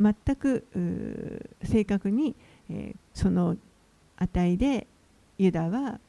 [0.00, 0.64] 全く
[1.62, 2.34] 正確に、
[2.70, 3.56] えーその
[4.16, 4.86] 値で
[5.38, 6.00] ユダは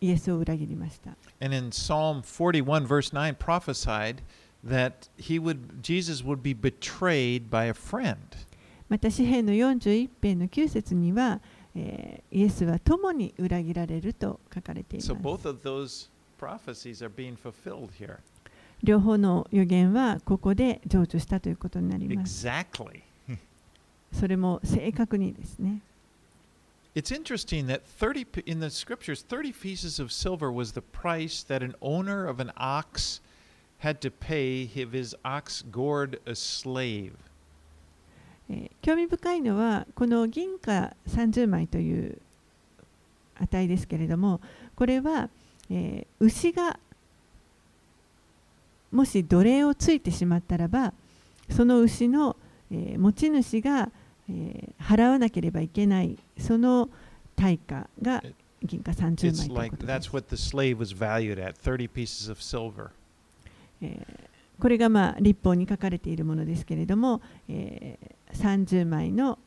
[0.00, 1.16] イエスを裏切りました。
[1.40, 4.22] And in Psalm 41 verse 9 prophesied
[4.64, 8.16] that he would Jesus would be betrayed by a friend.
[8.88, 11.40] また詩篇の41編の9節には、
[11.74, 15.16] えーイエスは共に裏切られると書かれています So。
[15.20, 16.08] both of those
[16.40, 18.18] prophecies are being fulfilled here.
[18.82, 22.46] 両方の予言はここで成就したということになります。
[22.46, 23.02] Exactly.
[24.12, 25.80] それも正確にですね。
[26.94, 31.74] It's interesting that 30 in the scriptures 30 pieces of silver was the price that an
[31.80, 33.20] owner of an ox
[33.78, 37.12] had to pay if his ox gored a slave.
[38.50, 42.18] え興味深いのはこの銀貨30枚という
[43.38, 44.40] 値ですけれども
[44.74, 45.28] これは、
[45.70, 46.78] えー牛が
[48.90, 50.94] もし奴隷をついてしまったらば
[51.50, 52.36] その牛の、
[52.72, 53.90] えー持ち主が、えー
[54.78, 56.90] 払わなければいけないその
[57.34, 58.22] 対価が
[58.62, 60.10] 銀貨三十枚というです。
[63.80, 64.06] え、
[64.58, 67.22] これがまあ立法に書かれているものですけれども、
[68.32, 69.38] 三、え、十、枚の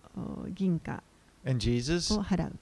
[0.55, 1.03] 銀貨
[2.15, 2.53] を払う,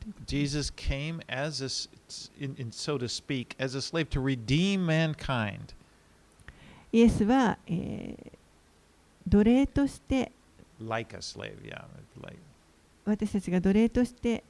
[6.91, 8.31] イエスは、えー、
[9.27, 10.31] 奴隷として。
[10.80, 11.84] like a slave, yeah.
[12.22, 12.38] Like
[13.04, 14.42] 私たちが奴隷として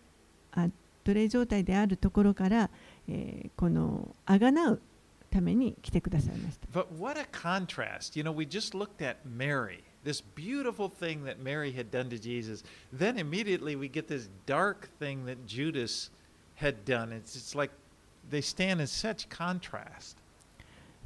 [0.53, 0.69] あ
[1.05, 2.71] 奴隷状態であるところから、
[3.09, 4.81] えーこのあがなう
[5.31, 6.67] ために来てくださいました。
[6.73, 8.17] But what a contrast.
[8.17, 12.19] You know, we just looked at Mary, this beautiful thing that Mary had done to
[12.19, 12.63] Jesus.
[12.93, 16.11] Then immediately we get this dark thing that Judas
[16.57, 17.13] had done.
[17.13, 17.73] It's, it's like
[18.31, 20.17] they stand in such contrast.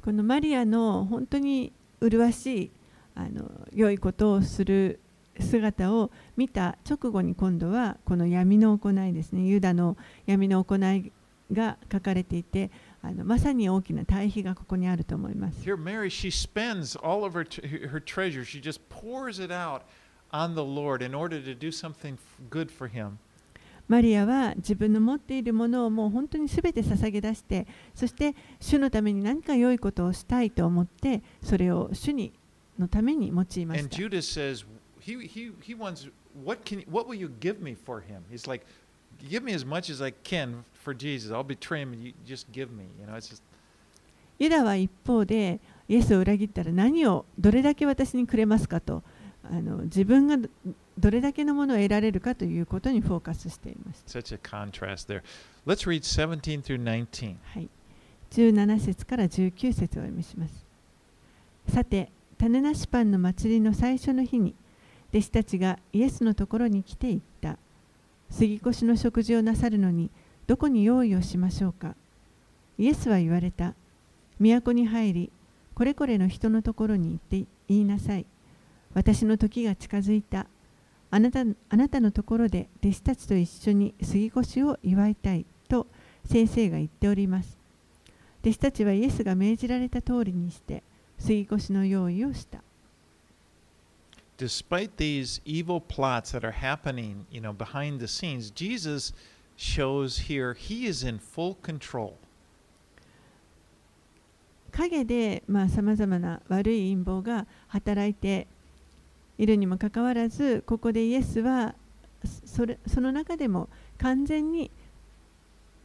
[0.03, 2.71] このマリアの本当に麗しい
[3.15, 4.99] あの良いことをする
[5.40, 11.12] 姿を見た直後に今度はこの闇の行いですねユダの闇の行い
[11.52, 12.70] が書かれていて
[13.02, 15.60] あのまさに大きな対比がここにあると思います。
[15.62, 17.44] Here, Mary, she spends all of her,
[17.90, 19.82] her treasure, she just pours it out
[20.30, 22.16] on the Lord in order to do something
[22.50, 23.18] good for Him.
[23.86, 32.32] マリアは自分の持っているものをもう本当に全て捧げ出してそして主のために何か良いことをしたいと思ってそれを主に
[32.78, 33.96] のために用いまし And た。
[33.96, 34.64] Judas says,
[35.04, 36.08] he, he, he wants,
[36.42, 38.24] what, can, what will you give me for him?
[38.30, 38.64] He's like,
[39.28, 41.30] give me as much as I can for Jesus.
[41.30, 42.84] I'll betray him you just give me.
[43.00, 43.42] You know, it's just,
[44.38, 49.04] ユダは一方でイエスを裏切ったら何をどれだけ私にくれますかと
[49.44, 50.48] あの自分がど
[50.98, 54.18] どれだけのものを得られるかということにフォーカスしていました。
[54.18, 55.22] such a contrast there.
[55.66, 57.36] Let's read 17 through 19.
[57.44, 57.68] はい、
[58.30, 60.64] 17節から19節をお読みします。
[61.72, 64.54] さて、種なしパンの祭りの最初の日に、
[65.14, 67.56] 弟子たちがイエスのところに来て言った。
[68.30, 70.10] 杉越の食事をなさるのに、
[70.48, 71.94] どこに用意をしましょうか。
[72.78, 73.74] イエスは言われた。
[74.40, 75.30] 都に入り、
[75.76, 78.26] これこれの人のところに行って言いなさい。
[78.92, 80.48] 私の時が近づいた。
[81.12, 85.86] あなたあなたのところで弟子たちと一緒に杉越を祝いたいと
[86.24, 87.56] 先生が言っております。
[88.42, 90.82] 弟子たちはイエスが命じられた通りにして
[91.20, 92.64] 杉越の用意をした。
[94.44, 99.14] Despite these evil plots that are happening, you know, behind the scenes, Jesus
[99.56, 102.18] shows here he is in full control.
[104.70, 108.46] 陰でさまざ、まな悪い陰謀が働いて
[109.38, 111.74] いるにもかかわらずここでイエスは
[112.44, 114.70] それその中でも完全に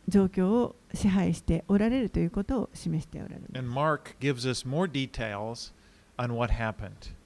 [0.09, 3.57] 状況を支配しておられるということを示しておられます。
[3.57, 5.71] And Mark gives us more details
[6.17, 7.17] on what happened.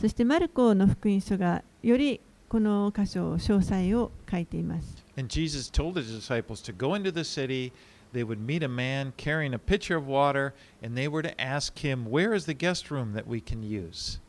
[0.00, 5.04] そしてマルコの福音書がよりこの箇所詳細を書いています。
[5.16, 7.72] And Jesus told his disciples to go into the city.
[8.12, 10.52] They would meet a man carrying a pitcher of water,
[10.82, 14.20] and they were to ask him, Where is the guest room that we can use?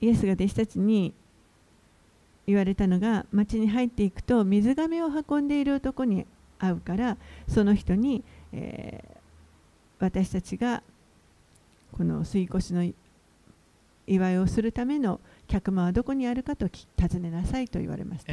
[0.00, 1.14] イエスが弟子たちに
[2.46, 6.26] 言われたのが町に入っていくと水がめを運んでいる男に
[6.58, 7.16] 会うから
[7.48, 9.16] その人に、えー、
[10.00, 10.82] 私たちが
[11.92, 12.82] この吸い越しの
[14.06, 18.24] 祝いをするための客間はどこにあるかと尋ねなさいと言われまし。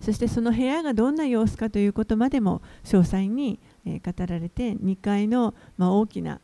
[0.00, 6.40] そしてその部屋がどんな様子かということまでも詳細に語られて2階の大きな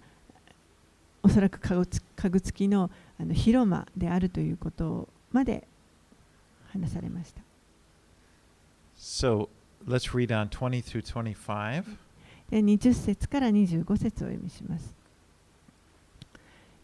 [1.22, 5.66] おそらく家具付き,具付きの,あの広間であるということまで
[6.72, 7.40] 話されました。
[8.96, 9.48] So,
[9.86, 12.05] let's read on 20 through 25.
[12.50, 14.94] 20節から25節を読みします。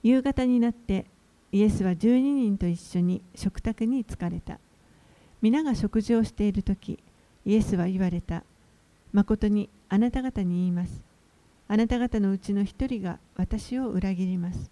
[0.03, 1.07] 夕方になって
[1.53, 4.59] イエスは12人と一緒に食卓に疲れた。
[5.43, 6.99] 皆が食事をしているとき、
[7.45, 8.43] イエスは言われた。
[9.13, 11.03] 誠にあなた方に言います。
[11.69, 14.71] あなた方のうちの一人が私を裏切ります。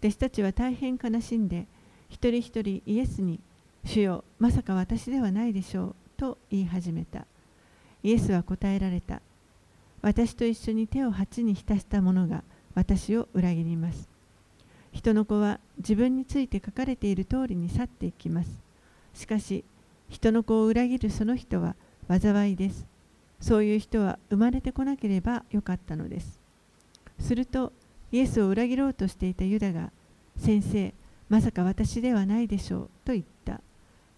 [0.00, 1.66] 弟子たちは大変悲しんで、
[2.08, 3.40] 一人一人イエスに、
[3.84, 7.26] 主よ、まさか私ではないでしょう、と言い始めた。
[8.02, 9.22] イエスは答えられた。
[10.02, 12.42] 私と一緒に手を鉢に浸した者が
[12.74, 14.08] 私を裏切ります。
[14.92, 18.50] 人の子は自分について書かれている通りに去っていきます。
[19.14, 19.64] しかし、
[20.08, 21.76] 人の子を裏切るその人は
[22.08, 22.86] 災いです。
[23.40, 26.40] そういう人は生まれてこなければよかったのです。
[27.18, 27.72] すると、
[28.12, 29.92] イエスを裏切ろうとしていたユダが、
[30.36, 30.92] 先生、
[31.28, 33.60] まさか私ではないでしょうと言った。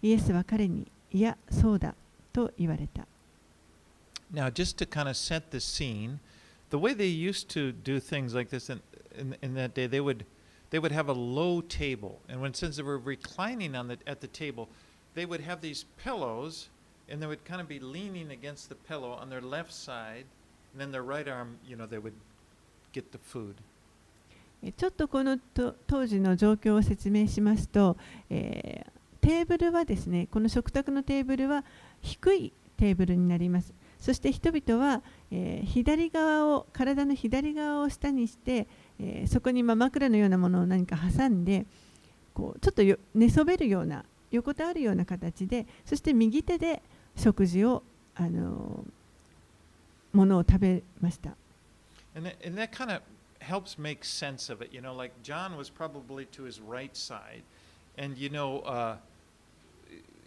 [0.01, 1.95] イエスは彼に、いや、そうだ
[2.33, 3.07] と言われた。
[4.32, 6.20] Now, just to kind of set the scene,
[6.70, 8.82] the way they used to do things like this in,
[9.18, 10.26] in, in that day, they would,
[10.70, 12.20] they would have a low table.
[12.28, 14.68] And when since they were reclining on the, at the table,
[15.16, 16.70] they would have these pillows
[17.10, 20.26] and they would kind of be leaning against the pillow on their left side,
[20.74, 22.14] and then their right arm, you know, they would
[22.92, 23.56] get the food.
[24.76, 27.96] ちょっとこのと当時の状況を説明しますと、
[28.30, 28.90] えー、
[29.22, 31.64] テーブルはですね、この食卓のテーブルは
[32.02, 33.72] 低いテーブルになります。
[34.03, 38.67] そして人々は、えー、左側を体の左側を下にして、
[38.99, 41.67] えー、そこにま枕のようなものを何か挟んで
[42.35, 42.83] こうちょっと
[43.15, 46.83] 寝そべるような横たわるような形でそして右手で
[47.17, 47.85] 食事を
[48.17, 48.85] あの
[50.13, 51.37] ものを食べました。
[52.17, 53.03] And that, and that kind of
[53.39, 54.75] helps make sense of it.
[54.75, 57.45] You know, like John was probably to his right side.
[57.97, 58.97] And, you know, uh,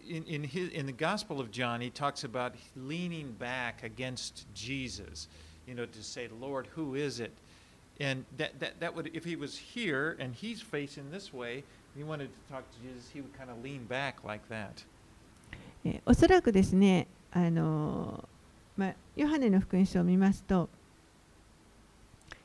[0.09, 5.29] in, in, his, in the Gospel of John, he talks about leaning back against Jesus,
[5.67, 7.33] you know, to say, Lord, who is it?
[8.01, 11.65] And that, that, that would, if he was here and he's facing this way,
[11.97, 14.85] he wanted to talk to Jesus, he would kind of lean back like that.
[15.85, 18.29] えおそらくですね、あの
[18.77, 20.69] まあ、ヨハネの福音書を見ますと、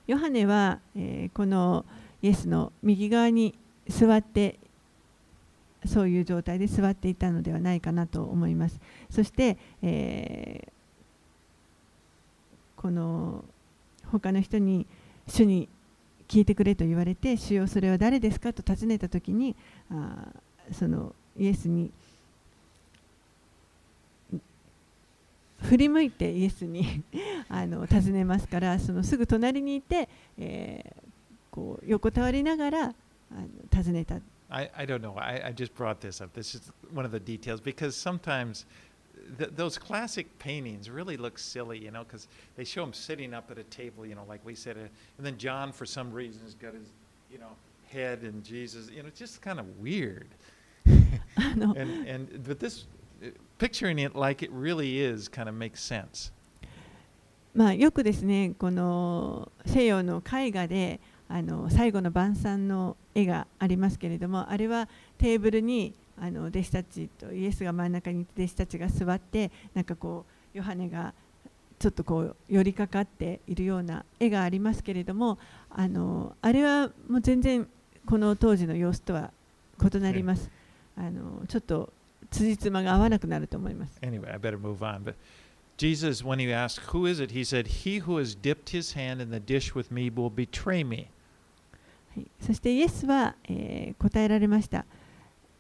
[0.08, 1.86] ヨハネは、えー、この
[2.22, 3.54] イエスの右側に
[3.88, 4.58] 座って
[5.87, 8.79] そういう状態で座っていたのではないかなと思います。
[9.09, 13.45] そして、えー、この
[14.11, 14.87] 他の人に
[15.27, 15.69] 主に
[16.29, 18.53] 聞いてくれと言われて主よそれは誰ですか？
[18.53, 19.57] と尋ねた時に
[19.91, 20.29] あ
[20.73, 21.91] そのイエスに
[25.63, 27.03] 振り向いてイエスに
[27.49, 31.03] あの尋ねますからそのすぐ隣にいて、えー、
[31.51, 32.93] こう横たわりながらあ
[33.35, 34.21] の尋ねた。
[34.50, 35.16] I, I don't know.
[35.18, 36.34] I, I just brought this up.
[36.34, 38.66] This is one of the details because sometimes
[39.38, 43.50] th- those classic paintings really look silly, you know, because they show him sitting up
[43.50, 44.78] at a table, you know, like we said.
[44.78, 44.82] Uh,
[45.18, 46.88] and then John, for some reason, has got his,
[47.32, 47.50] you know,
[47.90, 48.90] head and Jesus.
[48.92, 50.28] You know, it's just kind of weird.
[50.86, 51.78] and,
[52.08, 52.86] and but this
[53.58, 56.32] picturing it like it really is kind of makes sense.
[57.56, 61.00] まあよくですね、この西洋の絵画で
[61.33, 71.15] あの最後の晩餐の絵がありますけれども、あれはテーブルにあの弟子たちとイエスが真ん中にいて弟子たちが座って、なんかこうヨハネが
[71.79, 75.39] ちょっとこう寄りかかっているような絵がありますけれども、
[75.71, 77.67] あのあれはもう全然
[78.07, 79.31] この当時の様子とは
[79.81, 80.51] 異なります。
[80.97, 81.93] あのちょっと
[82.33, 84.01] 辻褄が合わなくなると思います。
[84.03, 85.05] Anyway, I better move on.
[85.05, 85.15] But
[85.77, 87.33] Jesus, when he asked, Who is it?
[87.33, 90.85] He said, He who has dipped his hand in the dish with me will betray
[90.85, 91.09] me.
[92.15, 94.85] はい、そしてイエスは、えー答えられました。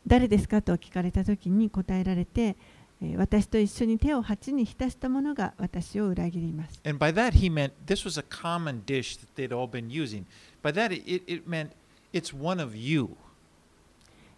[0.06, 2.56] 誰ですかと聞かれたときに答えられて、
[3.02, 6.80] えー私と一緒に手を鉢に浸した者が私を裏切ります。
[6.84, 10.24] And by that, he meant this was a common dish that they'd all been using.
[10.62, 11.70] By that, it, it meant
[12.12, 13.10] it's one of you.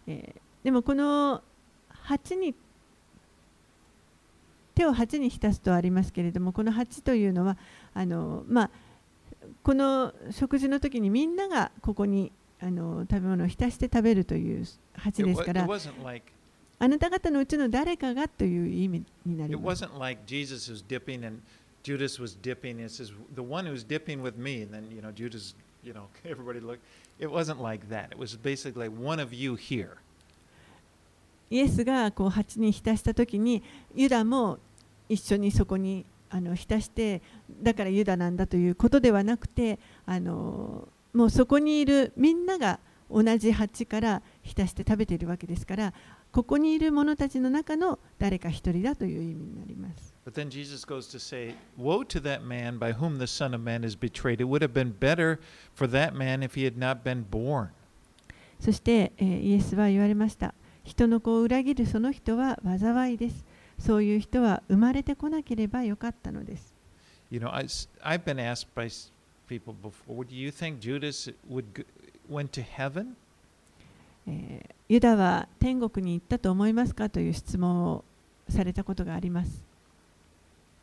[0.07, 1.41] えーでもこの
[1.89, 2.55] 鉢に
[4.75, 7.57] 手を鉢に浸すとありますけれどもこの鉢というのは
[7.93, 8.69] あの、まあ、
[9.63, 15.67] この食事の時にみんながここにあの食べ物を浸して食べるという鉢ですから
[16.79, 19.85] あなた方のうちの誰かがという意味になります
[21.83, 22.79] Judas was dipping.
[22.79, 25.53] It says the one who's dipping with me, and then you know Judas,
[25.83, 26.81] you know everybody looked.
[27.19, 28.11] It wasn't like that.
[28.11, 29.97] It was basically like one of you here.
[31.49, 33.61] イエスがこう鉢に浸した時に
[33.93, 34.57] ユダも
[35.07, 37.21] 一緒にそこにあの浸して
[37.61, 39.77] だからユダなんだということではなくて
[40.07, 42.79] あのもうそこにいるみんなが
[43.11, 45.93] 同じ鉢から浸して食べているわけですから
[46.31, 50.15] ここにいる者たちの中の誰か一人だという意味になります。
[50.25, 53.85] But then Jesus goes to say, Woe to that man by whom the Son of Man
[53.85, 54.41] is betrayed.
[54.41, 55.39] It would have been better
[55.75, 57.67] for that man if he had not been born.
[58.59, 60.55] そして、えーイエスは言われました。
[60.83, 63.45] 人の子を裏切るその人は災いです。
[63.79, 66.73] そういう人は生まれてこなければよかったのです。
[67.29, 67.65] You know, I,
[68.03, 68.89] have been asked by
[69.47, 71.85] people before, do you think Judas would g-
[72.29, 73.15] went to heaven?
[74.27, 78.03] えーユダは天国に行ったと思いますかという質問を
[78.47, 79.63] されたことがあります。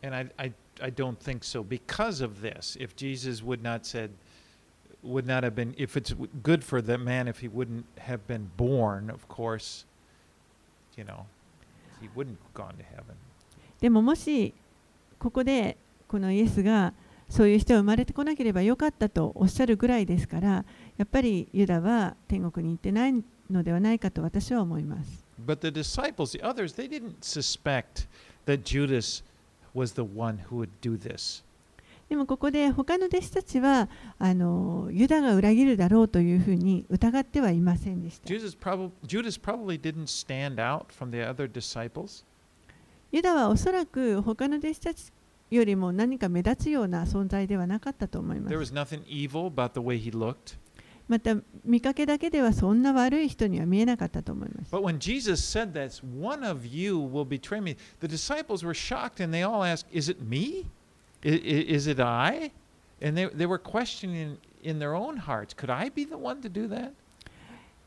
[0.02, 2.76] And I, I, I don't think so because of this.
[2.80, 4.10] If Jesus would not said,
[5.04, 6.12] would not have been, if it's
[6.42, 9.84] good for the man, if he wouldn't have been born, of course,
[10.96, 11.26] you know,
[13.80, 14.54] でももし
[15.18, 15.76] ここで
[16.08, 16.92] このイエスが
[17.28, 20.64] そういう人は生まれてこなければよかったとおっしゃるぐらいですから
[20.96, 25.24] やっぱりユダは天国に行ってないのではないかと私は思います。
[25.46, 28.06] But the disciples, the others, they didn't suspect
[28.46, 29.22] that Judas
[29.74, 31.44] was the one who would do this.
[32.10, 33.88] でもここで他の弟子たちは
[34.90, 38.34] ユダが裏切るだろうというふうに疑ってはいませんでした。
[43.12, 45.12] ユダはおそらく他の弟子たち
[45.52, 48.72] よりも何か目立つような存在ではなかったと思います。
[51.06, 54.74] また見かけだけではそんな悪い人には見えなかったと思います。
[54.74, 59.32] But when Jesus said this, one of you will betray me, the disciples were shocked and
[59.32, 60.66] they all asked, Is it me?
[61.22, 62.50] Is it I?
[63.02, 66.48] And they, they were questioning in their own hearts, Could I be the one to
[66.48, 66.92] do that?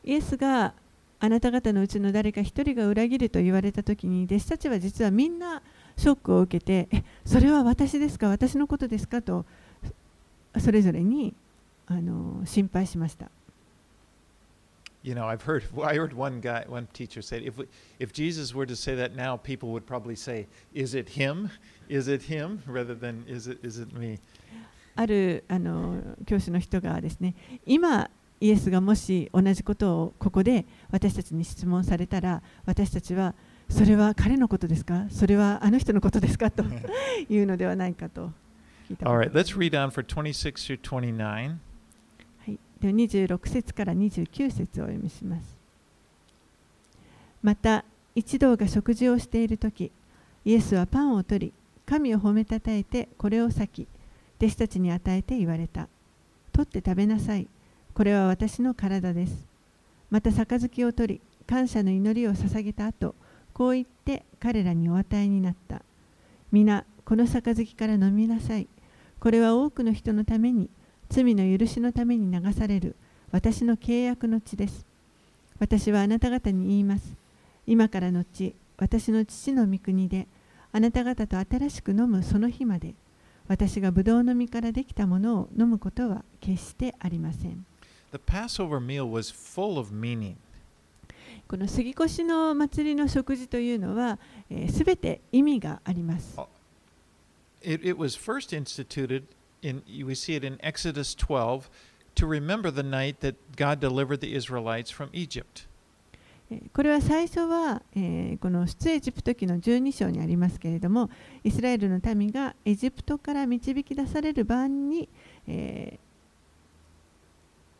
[0.04, 0.74] イエスが
[1.18, 5.62] あなた方のうちの誰か一人が裏切ると言われたときに弟子たちは実はみんな
[5.96, 9.46] ショックを受けてえそれは私ですか私のことですかと
[10.58, 11.34] それぞれに
[11.86, 13.30] あの心配しました。
[15.02, 17.66] You know, I've heard, I heard one guy, one teacher say, if, we,
[17.98, 21.50] if Jesus were to say that now, people would probably say, Is it him?
[21.88, 22.60] Is it him?
[22.66, 24.18] Rather than, Is it, is it me?
[24.96, 27.34] あるあの教師の人がですね
[27.66, 28.08] 今
[28.40, 33.34] イエスがもし同じことをここで私たちに質問されたら私たちは
[33.68, 35.06] それは彼のことですか？
[35.10, 36.50] それはあの人のことですか？
[36.50, 36.62] と
[37.28, 38.30] いうのではないかと
[38.88, 41.16] 聞いた All こと right, let's read on for 26 through 29.
[41.18, 45.56] はい、では26節から29節をお読みします。
[47.42, 49.90] また、一同が食事をしているとき、
[50.44, 51.52] イエスはパンを取り、
[51.86, 53.88] 神を褒めたたえて、これを裂き、
[54.38, 55.88] 弟子たちに与えて言われた。
[56.52, 57.48] 取って食べなさい。
[57.94, 59.46] これは私の体です。
[60.10, 63.14] また、杯を取り、感謝の祈りを捧げた後、
[63.52, 65.82] こう言って彼らにお与えになった。
[66.50, 68.66] 皆、この杯から飲みなさい。
[69.20, 70.70] これは多くの人のために、
[71.08, 72.96] 罪の許しのために流される
[73.30, 74.86] 私の契約の血です。
[75.58, 77.14] 私はあなた方に言います。
[77.66, 80.26] 今からのち、私の父の御国で、
[80.76, 82.96] あなた方と新しく飲むその日まで、
[83.46, 87.64] 私がブドウの実からできたものを飲むことは決してありません。
[88.10, 90.34] The Passover meal was full of meaning.
[91.46, 94.20] この杉越の祭りの食事というのは、す、
[94.50, 96.36] えー、べ、て意味があります。
[97.62, 99.22] It, it was first instituted
[99.62, 101.70] in we see it in Exodus 12
[102.16, 105.68] to remember the night that God delivered the Israelites from Egypt.
[106.72, 111.10] これは最初は、え、この出エジプト記の12章にありますけれども
[111.42, 115.08] イスラエルの民がエジプトから導き出される晩に、
[115.46, 115.98] え、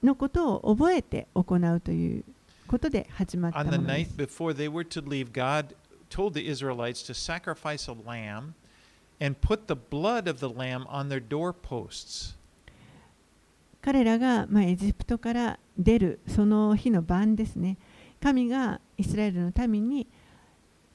[0.03, 2.25] のことを覚えて行うという
[2.67, 3.83] ことで始まったものです。
[13.81, 17.77] 彼らが、まあ、エジプトから出るその日の晩ですね。
[18.25, 20.07] 神がイスラエルの民に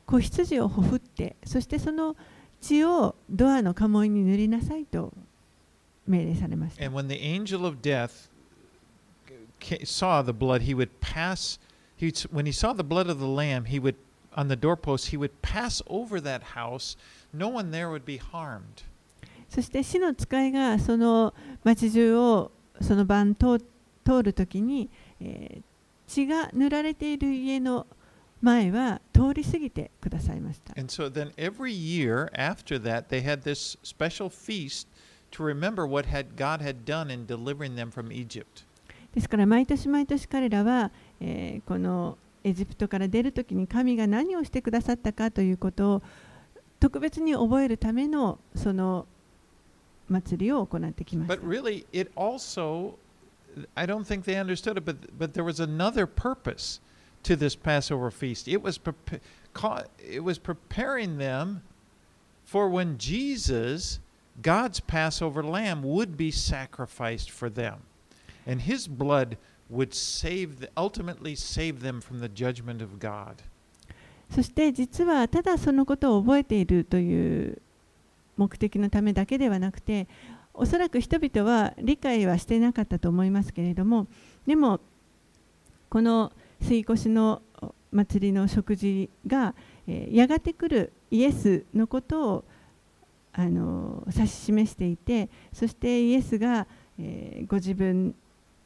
[0.07, 2.15] 子羊をほふってそしてその
[2.59, 5.13] 血をドアの家紋に塗りなさいと
[6.07, 8.31] 命令されました And when the angel of death
[9.83, 11.59] saw the blood, he would pass.
[11.95, 13.95] He when he saw the blood of the lamb, he would
[14.35, 15.11] on the doorpost.
[15.11, 16.97] He would pass over that house.
[17.31, 18.83] No one there would be harmed.
[19.49, 22.51] そして死の使いがその町中を
[22.81, 23.59] その晩通
[24.03, 24.89] 通るときに、
[25.21, 25.68] えー
[26.09, 27.85] 血が塗られている家の
[28.41, 30.73] 前は通り過ぎてくださいました。
[39.13, 46.01] ですから毎年毎年彼らは、え、このエジプトから出るとに神が何をしてくださったかということを
[46.79, 49.05] 特別に覚えるためのその
[50.07, 51.35] 祭りを行ってきました。
[53.76, 56.80] I don't think they understood it, but, but there was another purpose
[57.22, 58.48] to this Passover feast.
[58.48, 59.20] It was, prepa-
[59.52, 61.62] ca- it was preparing them
[62.44, 64.00] for when Jesus,
[64.42, 67.80] God's Passover lamb, would be sacrificed for them.
[68.46, 69.38] And his blood
[69.70, 73.42] would save, the, ultimately save them from the judgment of God.
[74.30, 77.60] そして実はただそのことを覚えているという
[78.36, 80.08] 目的のためだけではなくて
[80.59, 84.07] おそらく人々は理解はしていなかったと思いますけれども
[84.45, 84.81] でも
[85.89, 87.41] この吸い越の
[87.93, 89.55] 祭りの食事が、
[89.87, 92.45] えやがて来るイエスのことを
[93.33, 96.67] あの指し示していてそしてイエスが、
[96.99, 98.13] えーご自分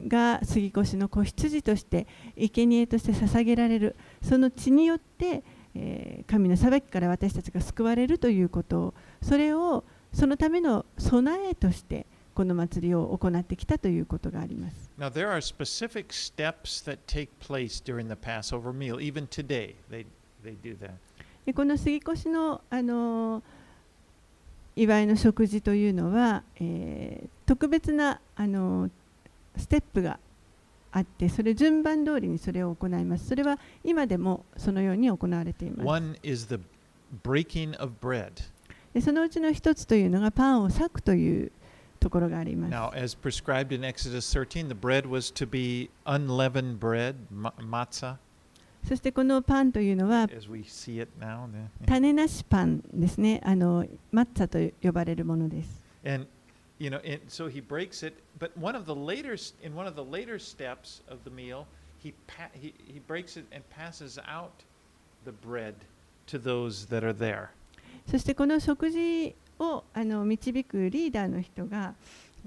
[0.06, 3.96] が杉越の子羊として生贄として捧げられる。
[4.22, 5.44] その血によって、
[5.76, 8.80] え神の裁きから私たちが救われるということ。
[8.80, 14.89] をそれをそのための備えとしてこの祭りを行ってきたということがあります。
[14.97, 18.95] Now, there are specific steps that take place during the Passover meal.
[18.99, 20.05] Even today, they,
[20.43, 20.91] they do that.
[21.45, 23.43] でこの杉越の、あのー
[24.76, 28.91] 祝いの食事というのは、えー特別な、あのー
[29.57, 30.20] ステップが
[30.91, 36.59] あってそれ順番通りにそれを行いますそれは今でもそのように行われています One is the
[37.24, 38.32] breaking of bread.
[38.94, 41.52] でそのうちの一つというのがパンを裂くという
[42.00, 48.18] ところがあります Now, as prescribed in Exodus 13, the bread was to be unleavened bread, ma- matzah,
[48.88, 50.28] そしてこのパンというのは
[51.86, 56.28] 種なしパンですねあのマッツァと呼ばれるものです And
[56.80, 58.16] you know, and so he breaks it.
[58.39, 61.66] But one of the later, in one of the later steps of the meal,
[62.00, 62.14] he
[62.54, 64.64] he, he breaks it and passes out
[65.24, 65.76] the bread
[66.28, 67.52] to those that are there.
[68.10, 71.95] そしてこの食事をあの導くリーダーの人が、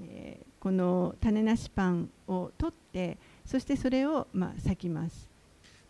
[0.01, 5.29] えーこの種なしパンを取ってそしてそれを、まあ、裂きます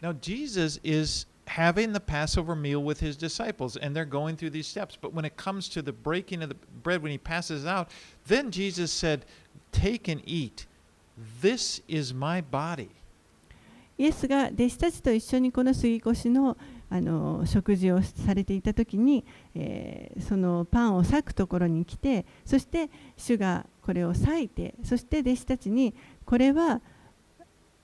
[0.02, 4.68] Now, Jesus is having the Passover meal with his disciples, and they're going through these
[4.68, 4.96] steps.
[4.96, 7.90] But when it comes to the breaking of the bread, when he passes out,
[8.28, 9.26] then Jesus said,
[9.72, 10.68] Take and eat.
[11.42, 12.90] This is my body.
[13.98, 16.56] イエスが弟子たちと一緒にこの杉越の
[16.90, 19.26] あの食事をされていた時に、
[19.56, 25.94] えーそのパンを裂くところに来てそして主がこれを裂いてそして弟子たちに
[26.26, 26.82] これは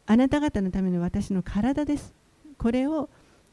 [0.05, 2.13] あなた方のための私の体です
[2.57, 3.09] これを、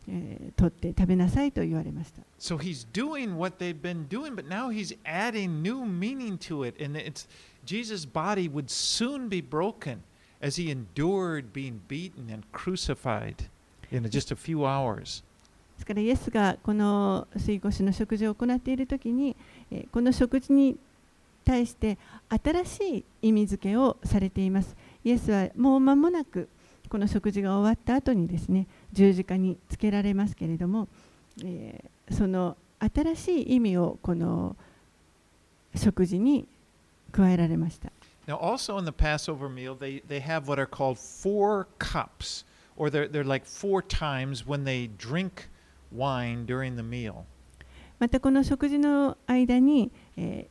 [0.08, 6.64] えー取って食べなさいと言われました So he's doing what they've been doing, but now he's adding new meaning to
[6.64, 6.82] it.
[6.82, 7.26] And it's
[7.64, 10.02] Jesus' body would soon be broken
[10.40, 13.48] as he endured being beaten and crucified
[13.90, 15.22] in just a few hours.
[15.80, 19.34] ですからイエスがこの水越の食事を行っている時に、
[19.90, 20.76] この食事に
[21.42, 21.96] 対して
[22.28, 24.76] 新しい意味付けをされています。
[25.04, 26.50] イエスはもう間もなく
[26.90, 30.86] この食事が終わった後にですね十字架につけられますけれども、
[31.42, 34.56] えーその新しい意味をこの
[35.76, 36.48] 食事に
[37.12, 37.92] 加えられました。
[38.26, 42.44] Now, also in the Passover meal, they, they have what are called four cups,
[42.76, 45.48] or they're, they're like four times when they drink
[45.95, 47.23] wine during the meal.
[47.99, 50.47] またこの食事の間に、え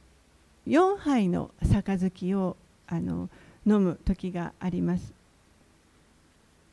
[0.66, 3.28] 4杯の杯をあの
[3.66, 5.12] 飲む時があります。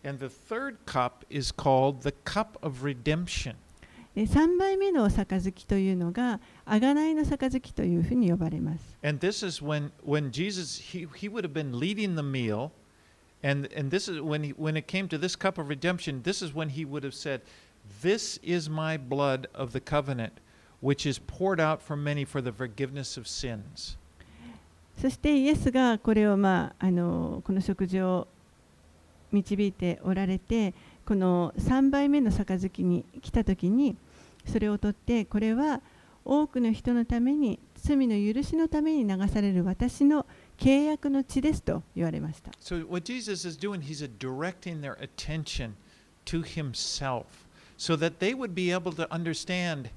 [0.03, 3.55] And the third cup is called the cup of redemption.
[4.15, 8.97] で3杯目の杯というのが贖いの杯というふうに呼ばれます。
[9.03, 12.71] And this is when, when Jesus, he, he would have been leading the meal,
[13.43, 16.43] And and this is when he when it came to this cup of redemption, this
[16.43, 17.41] is when he would have said,
[18.03, 20.32] "This is my blood of the covenant,
[20.80, 23.97] which is poured out for many for the forgiveness of sins."
[25.01, 28.26] そしてイエスがこれを、まあ、あのこの食事を
[29.30, 30.72] 導いておられて
[31.05, 33.97] この3杯目の杯に来た時に
[34.47, 35.82] それを取ってこれは
[36.24, 40.26] 多くの人のために罪の許しのために流される私の
[40.59, 42.51] 契約の地ですと言われました。
[42.61, 45.74] So what Jesus is doing, he's directing their attention
[46.24, 47.45] to himself
[47.76, 49.90] so that they would be able to understand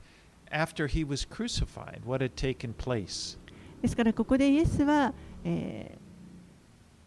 [0.52, 3.38] after he was crucified what had taken place.
[3.82, 5.14] ですからここでイエスは、
[5.46, 5.98] え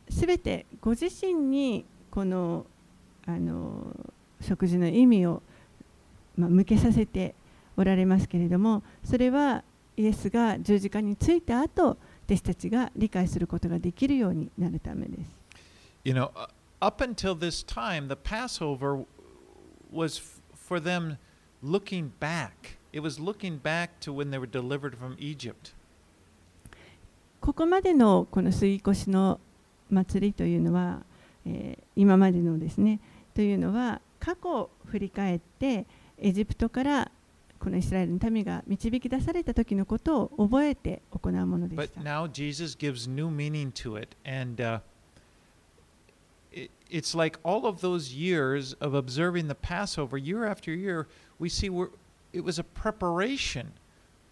[0.09, 2.67] ー、全てご自身にこの
[3.27, 3.95] あの
[4.41, 5.43] 食事の意味を、
[6.37, 7.35] まあ、向けさせて
[7.77, 9.63] おられますけれどもそれは
[9.97, 11.97] イエスが十字架についた後
[12.27, 15.31] 弟子たちが理解することができるようになるためです。
[16.05, 16.49] You know, uh,
[16.81, 19.05] up until this time, the Passover
[19.93, 20.42] was
[20.73, 21.19] for them
[21.63, 22.79] looking back.
[22.93, 25.75] It was looking back to when they were delivered from Egypt.
[27.41, 29.41] ここまでのこの杉越の
[29.91, 31.03] 祭りというのは、
[31.45, 33.01] えー今までのですね
[33.35, 35.85] というのは過去を振り返って
[36.19, 37.11] エジプトから
[37.59, 42.01] このイスラエルの民が導き出された時のことを覚えて行うものでし But た。
[42.01, 44.17] now Jesus gives new meaning to it.
[44.25, 44.81] And uh,
[46.91, 51.07] it's like all of those years of observing the Passover, year after year,
[51.39, 51.89] we see where
[52.33, 53.73] it was a preparation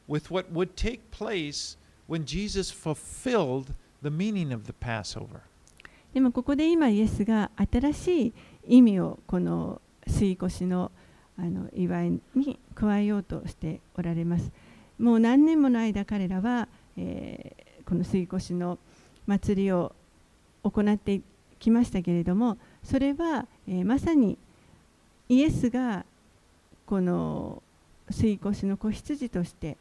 [0.07, 5.43] with what would take place when Jesus fulfilled the meaning of the Passover.
[6.13, 8.33] でもここで今イエスが新しい
[8.67, 10.91] 意味をこの杉越の
[11.39, 14.51] あの祝いに加えようとしておられます。
[14.99, 18.79] もう何年もの間彼らは、えーこの杉越の
[19.27, 19.93] 祭りを
[20.63, 21.21] 行って
[21.61, 24.37] きましたけれどもそれは、えーまさに
[25.29, 26.05] イエスが
[26.87, 27.63] この
[28.11, 29.77] 杉越の子羊として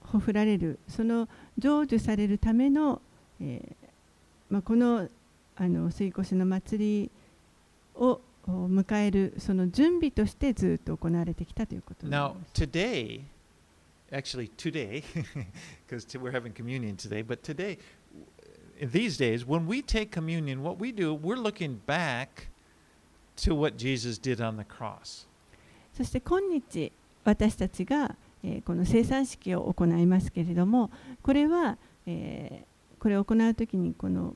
[0.00, 3.00] ほふられるその成就されるための、
[3.40, 3.88] えー
[4.50, 5.08] まあ、この
[5.54, 7.10] あの杉越の祭り
[7.94, 13.20] を迎えるその準備としてずっと行われてきたということにな Now, today,
[14.10, 15.04] actually today,
[15.86, 17.78] because we're having communion today, but today,
[18.79, 22.49] these days, when we take communion, what we do, we're looking back
[23.37, 25.27] to what Jesus did on the cross.
[25.95, 26.91] そして今日
[27.23, 34.33] 私たちが、えーこの生産式を行いますけれどもこれは、えーこれを行う時にこの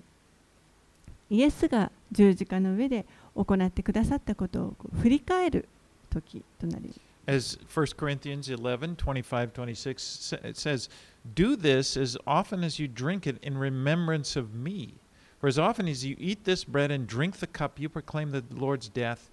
[1.29, 5.67] イエスが十字架の上で行ってくださったことをこう振り返る
[6.09, 6.99] 時となります。
[7.29, 10.89] As 1 Corinthians 11 25 26 sa- it says,
[11.24, 14.94] Do this as often as you drink it in remembrance of me.
[15.40, 18.44] For as often as you eat this bread and drink the cup, you proclaim the
[18.50, 19.30] Lord's death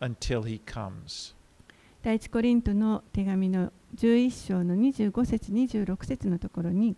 [0.00, 1.34] until he comes.
[2.02, 6.96] 第一コリントの手紙の11章の25節26節のところに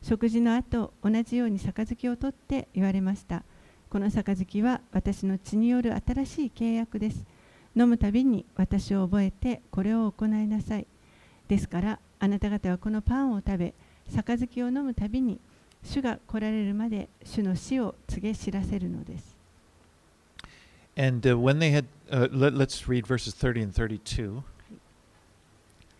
[0.00, 3.42] 食事の後同じように杯を取って言われました
[3.90, 7.24] この杯は私の血による新しい契約です
[7.74, 10.86] 飲むたびに私を覚えてこれを行いなさい
[11.48, 13.74] ですからあなた方はこのパンを食べ
[14.10, 15.38] 杯を飲むたびに
[15.84, 19.38] 主が来られるまで主の死を告げ知らせるのです
[20.98, 24.42] And uh, when they had, uh, let, let's read verses 30 and 32.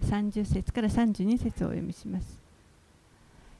[0.04, 2.38] 30節から32節をお読みします。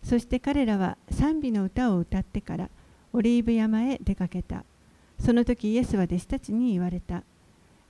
[0.02, 2.70] そして彼らは賛美の歌を歌ってから
[3.12, 4.64] オリーブ山へ出かけた。
[5.20, 7.22] その時イエスは弟子たちに言われた。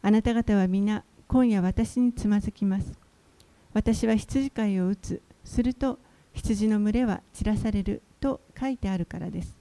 [0.03, 2.98] あなた方は皆今夜私につまずきます。
[3.79, 5.22] 私は羊飼いを打つ。
[5.45, 6.01] すると
[6.35, 9.55] 羊の群れは散らされると書いてあるからです。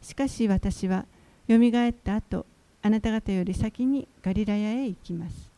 [0.00, 1.04] しかし私は
[1.48, 2.46] よみがえった後、
[2.80, 5.50] あなた方より先にガリラヤへ行きます。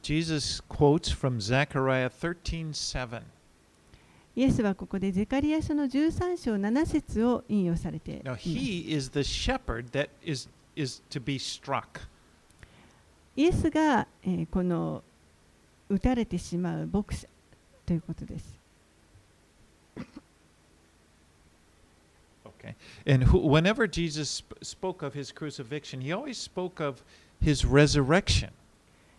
[0.00, 3.20] Jesus quotes from Zechariah 13:7.
[4.34, 12.08] イエスはここでゼカリア書の13章7節を引用されてい Now ます he is the shepherd that is is to be struck.
[13.36, 15.02] イエスが、えーこの
[15.88, 17.26] 打たれてしまう牧者
[17.86, 18.58] ということです。
[22.44, 22.74] Okay.
[23.06, 27.02] And who, whenever Jesus sp- spoke of his crucifixion, he always spoke of
[27.40, 28.50] his resurrection.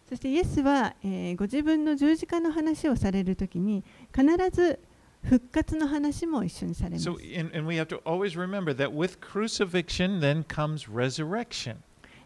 [0.10, 4.80] そしてイエスは、えーご自分の十字架の話をされるときに必ず
[5.24, 7.10] 復活の話も一緒にされます。
[7.10, 11.78] So and, and we have to always remember that with crucifixion then comes resurrection.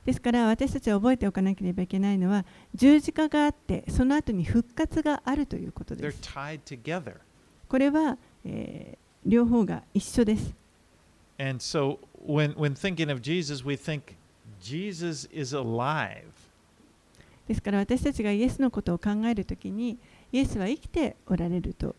[0.05, 2.45] ですから私たちは覚えておかなければいけないのは
[2.75, 6.21] 十字架があってその後に復活があるということです。
[7.69, 10.53] これは、えー、両方が一緒です。
[17.47, 19.97] ですから私たちがイエスのことを考えるときに
[20.31, 21.95] イエスは生きておられると。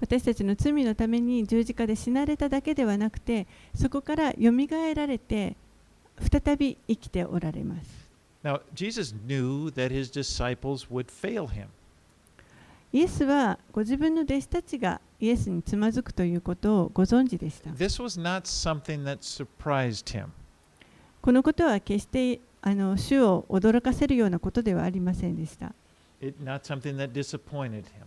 [0.00, 5.56] 私たちの罪のために十字架で死なれただけではなくてそこからよみがえられて
[6.30, 8.00] 再び生きておられます
[8.42, 11.66] Now, Jesus knew that his disciples would fail him.
[12.92, 20.28] イエスはご自分の弟子たちがイエスにつまずくということをご存知でした This was not something that surprised him.
[21.20, 25.72] このことは決してあの主を驚かせるようなことではありませんでした
[26.20, 28.06] It, not something that disappointed him.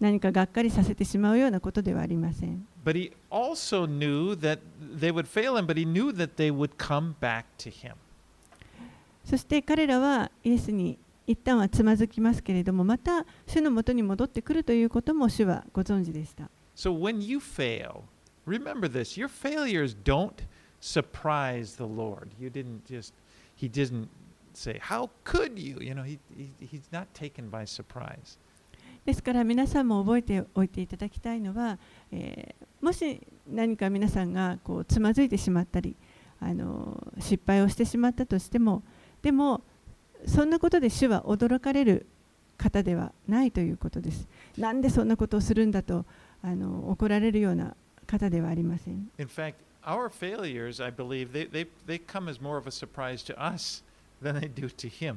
[0.00, 6.54] 何かがっかりさせてしまうようなことではありません But he also knew that they would fail him, but he knew that they
[6.54, 7.94] would come back to him.
[9.24, 18.02] そして彼らはイエスに一旦はつまずきますけれどもまた主のもとに戻ってくるということも主はご存知でした So when you fail,
[18.46, 20.46] remember this your failures don't
[20.80, 22.30] surprise the Lord.
[22.38, 23.12] You didn't just,
[23.54, 24.08] he didn't
[24.54, 25.78] say, How could you?
[25.80, 28.38] You know, he, he, he's not taken by surprise.
[29.06, 31.78] ですから皆さんも覚えておいていただきたいのは、
[32.12, 35.96] えーもし何か皆さんがこうつまずいてしまったり
[36.40, 38.84] あの失敗をしてしまったとしても
[39.22, 39.62] でも
[40.26, 42.06] そんなことで主は驚かれる
[42.56, 44.28] 方ではないということです。
[44.56, 46.04] なんでそんなことをするんだと
[46.42, 47.74] あの怒られるような
[48.06, 49.10] 方ではありません。
[49.18, 49.54] In fact,
[49.84, 53.82] our failures, I believe, they, they, they come as more of a surprise to us
[54.22, 55.16] than they do to him.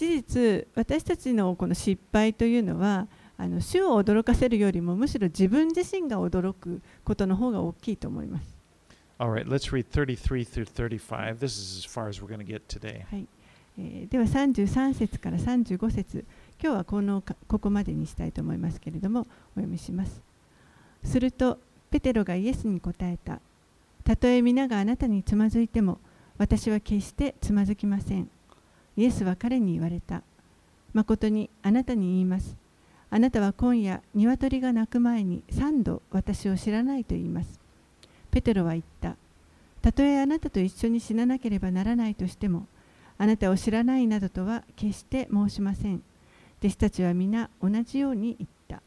[0.00, 8.56] 事実私たちのこの失敗というのはあの主を驚かせるよりもむしろ自分自身が驚くことの方が大きいと思います。
[9.18, 11.36] Right, let's read 33 through 35.
[11.36, 13.04] This is as far as we're going to get today.
[13.10, 13.26] はい
[13.78, 16.24] えーでは33節から35節
[16.62, 19.24] 今日はこのかここまでにしたいと思いますけれどもお
[19.56, 20.22] 読みします
[21.04, 21.58] すると
[21.90, 23.40] ペテロがイエスに答えた
[24.04, 25.98] たとえ皆があなたにつまずいても
[26.38, 28.30] 私は決してつまずきません
[29.00, 30.22] イエスは彼に言われた
[30.92, 32.56] 誠にあなたに言います
[33.10, 37.58] あなたは今夜鶏が鳴く前に三度私を知らないと言います
[38.30, 39.16] ペテロは言った
[39.82, 42.66] たとえあなたと一緒に死ななければならないとしても
[43.22, 46.02] あなたを知らないなどとは決して申しません。
[46.60, 48.82] 弟子たちは皆同じように言った。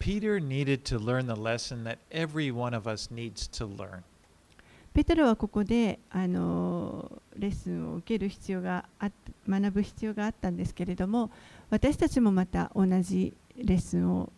[0.00, 4.02] Peter needed to learn the lesson that every one of us needs to learn.
[4.98, 9.12] ペテロはここであのレッスンを受ける必要があっ
[9.48, 11.30] 学ぶ必要があったんですけれども
[11.70, 14.32] 私たちもまた同じレッスンを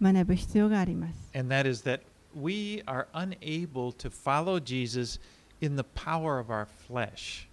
[0.00, 1.36] 学ぶ必要があります。
[1.36, 2.02] And that is that
[2.40, 5.20] we are unable to follow Jesus
[5.60, 7.48] in the power of our flesh.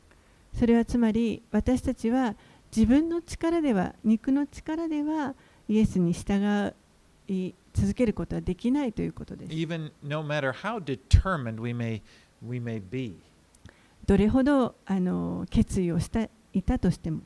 [0.54, 2.36] それはつまり私たちは
[2.70, 5.34] 自分の力では肉の力では
[5.68, 6.72] イエスに従
[7.28, 9.52] い続けることはできないということです。
[9.52, 12.02] Even no matter how determined we may,
[12.48, 13.16] we may be.
[14.06, 17.22] どれほどあの決意をしたいたとしても。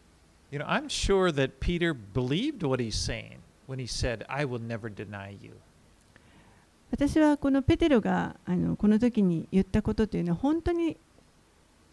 [6.89, 10.95] 私はこのペテロがあのこの時に言ったことというのは本当に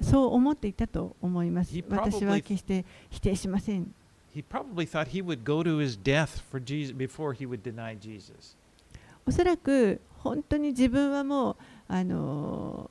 [0.00, 1.74] そう思っていたと思います。
[1.88, 3.92] 私は決して否定しません。
[9.26, 11.56] おそらく本当に自分はもう
[11.88, 12.90] あの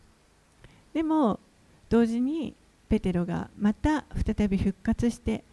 [0.93, 1.39] でも
[1.89, 2.53] 同時に
[2.89, 5.43] ペテロがまた再び復活して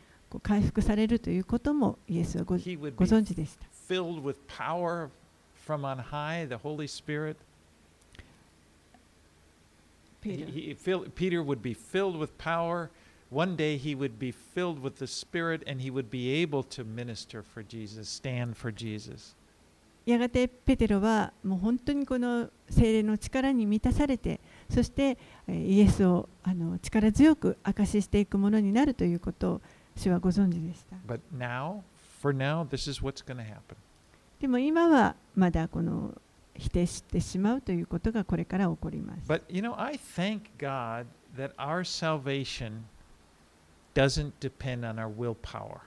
[0.43, 3.65] 回復されるということもイエスはご,存知でした。
[20.65, 21.85] ペテロは力を受
[24.07, 24.41] けて、一度は力を受けて、力を受けて、力を受けて、力、て、
[24.71, 29.61] そしてイエスをあの力強く証ししていくものになるということを
[29.97, 30.97] 主はご存知でした。
[34.41, 36.15] でも今はまだこの
[36.55, 39.29] 否定してしまうということがこれから起こります。
[39.29, 41.07] But, you know, I thank God
[41.37, 42.83] that our salvation
[43.95, 45.81] doesn't depend on our willpower.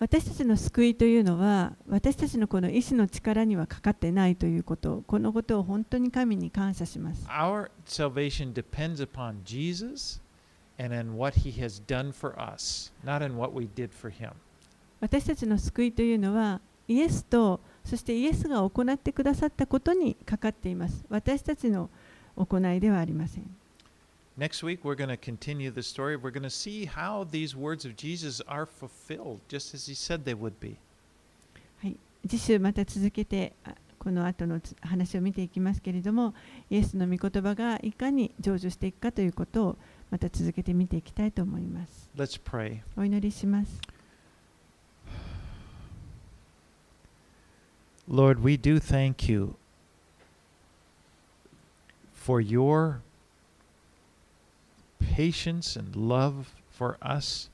[0.00, 5.02] 私たちの救いというのは私たちのこの意志の力にはかかってないということ。
[5.08, 7.26] このことを本当に神に感謝します。
[7.26, 10.22] Our salvation depends upon Jesus
[10.78, 14.30] and in what he has done for us, not in what we did for him.
[15.00, 21.04] 私たちの救いというのはイエスとそしてイエスが行ってくださったことにかかっています。
[21.08, 21.90] 私たちの
[22.36, 23.57] 行いではありません
[24.37, 26.15] Next week, we're going to continue the story.
[26.15, 30.25] We're going to see how these words of Jesus are fulfilled, just as he said
[30.25, 30.77] they would be.
[31.81, 36.33] はい、次週また続けてあこの後のつ話を見ていきますけれども
[36.69, 39.77] イエスの御言葉がいかに成就していくかということを
[40.11, 42.81] また続けて見ていきたいと思います Let's pray.
[42.97, 43.79] お祈りします
[48.09, 49.55] Lord, we do thank you
[52.13, 52.99] for your
[55.15, 57.49] patience and love for us.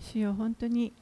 [0.00, 0.92] 主よ本当に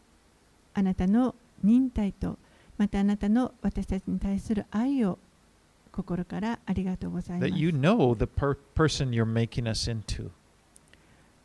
[0.74, 2.38] あなたの忍耐と
[2.78, 5.18] またあなたの私たちに対する愛を
[5.92, 10.30] 心からありがとうございま that す you know the per- person you're making us into.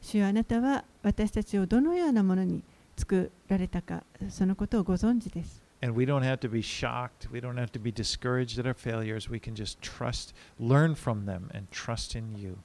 [0.01, 2.63] 主よあなたは私たちをどのようなものに
[2.97, 7.27] 作られたかそのことをご存知です And we don't have to be shocked.
[7.31, 9.31] We don't have to be discouraged at our failures.
[9.31, 12.57] We can just trust, learn from them, and trust in you.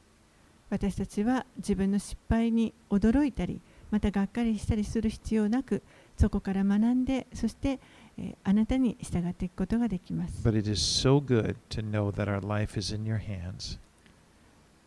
[0.71, 3.61] 私たちは自分の失敗に驚いたり
[3.91, 5.83] またがっかりしたりする必要なく
[6.17, 7.79] そこから学んでそして、
[8.17, 13.77] えーあなたに従っていくことができます But it is so good to know that our life is in your hands.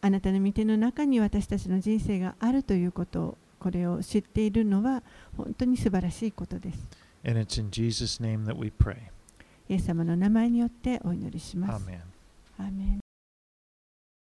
[0.01, 5.03] あなたの御手の中に私たちの人生があるということをこれを知っているのは
[5.37, 6.79] 本当に素晴らしいことです
[7.27, 8.97] And it's in Jesus' name that we pray.
[9.69, 11.85] イエス様の名前によってお祈りします.
[12.59, 13.04] アーメン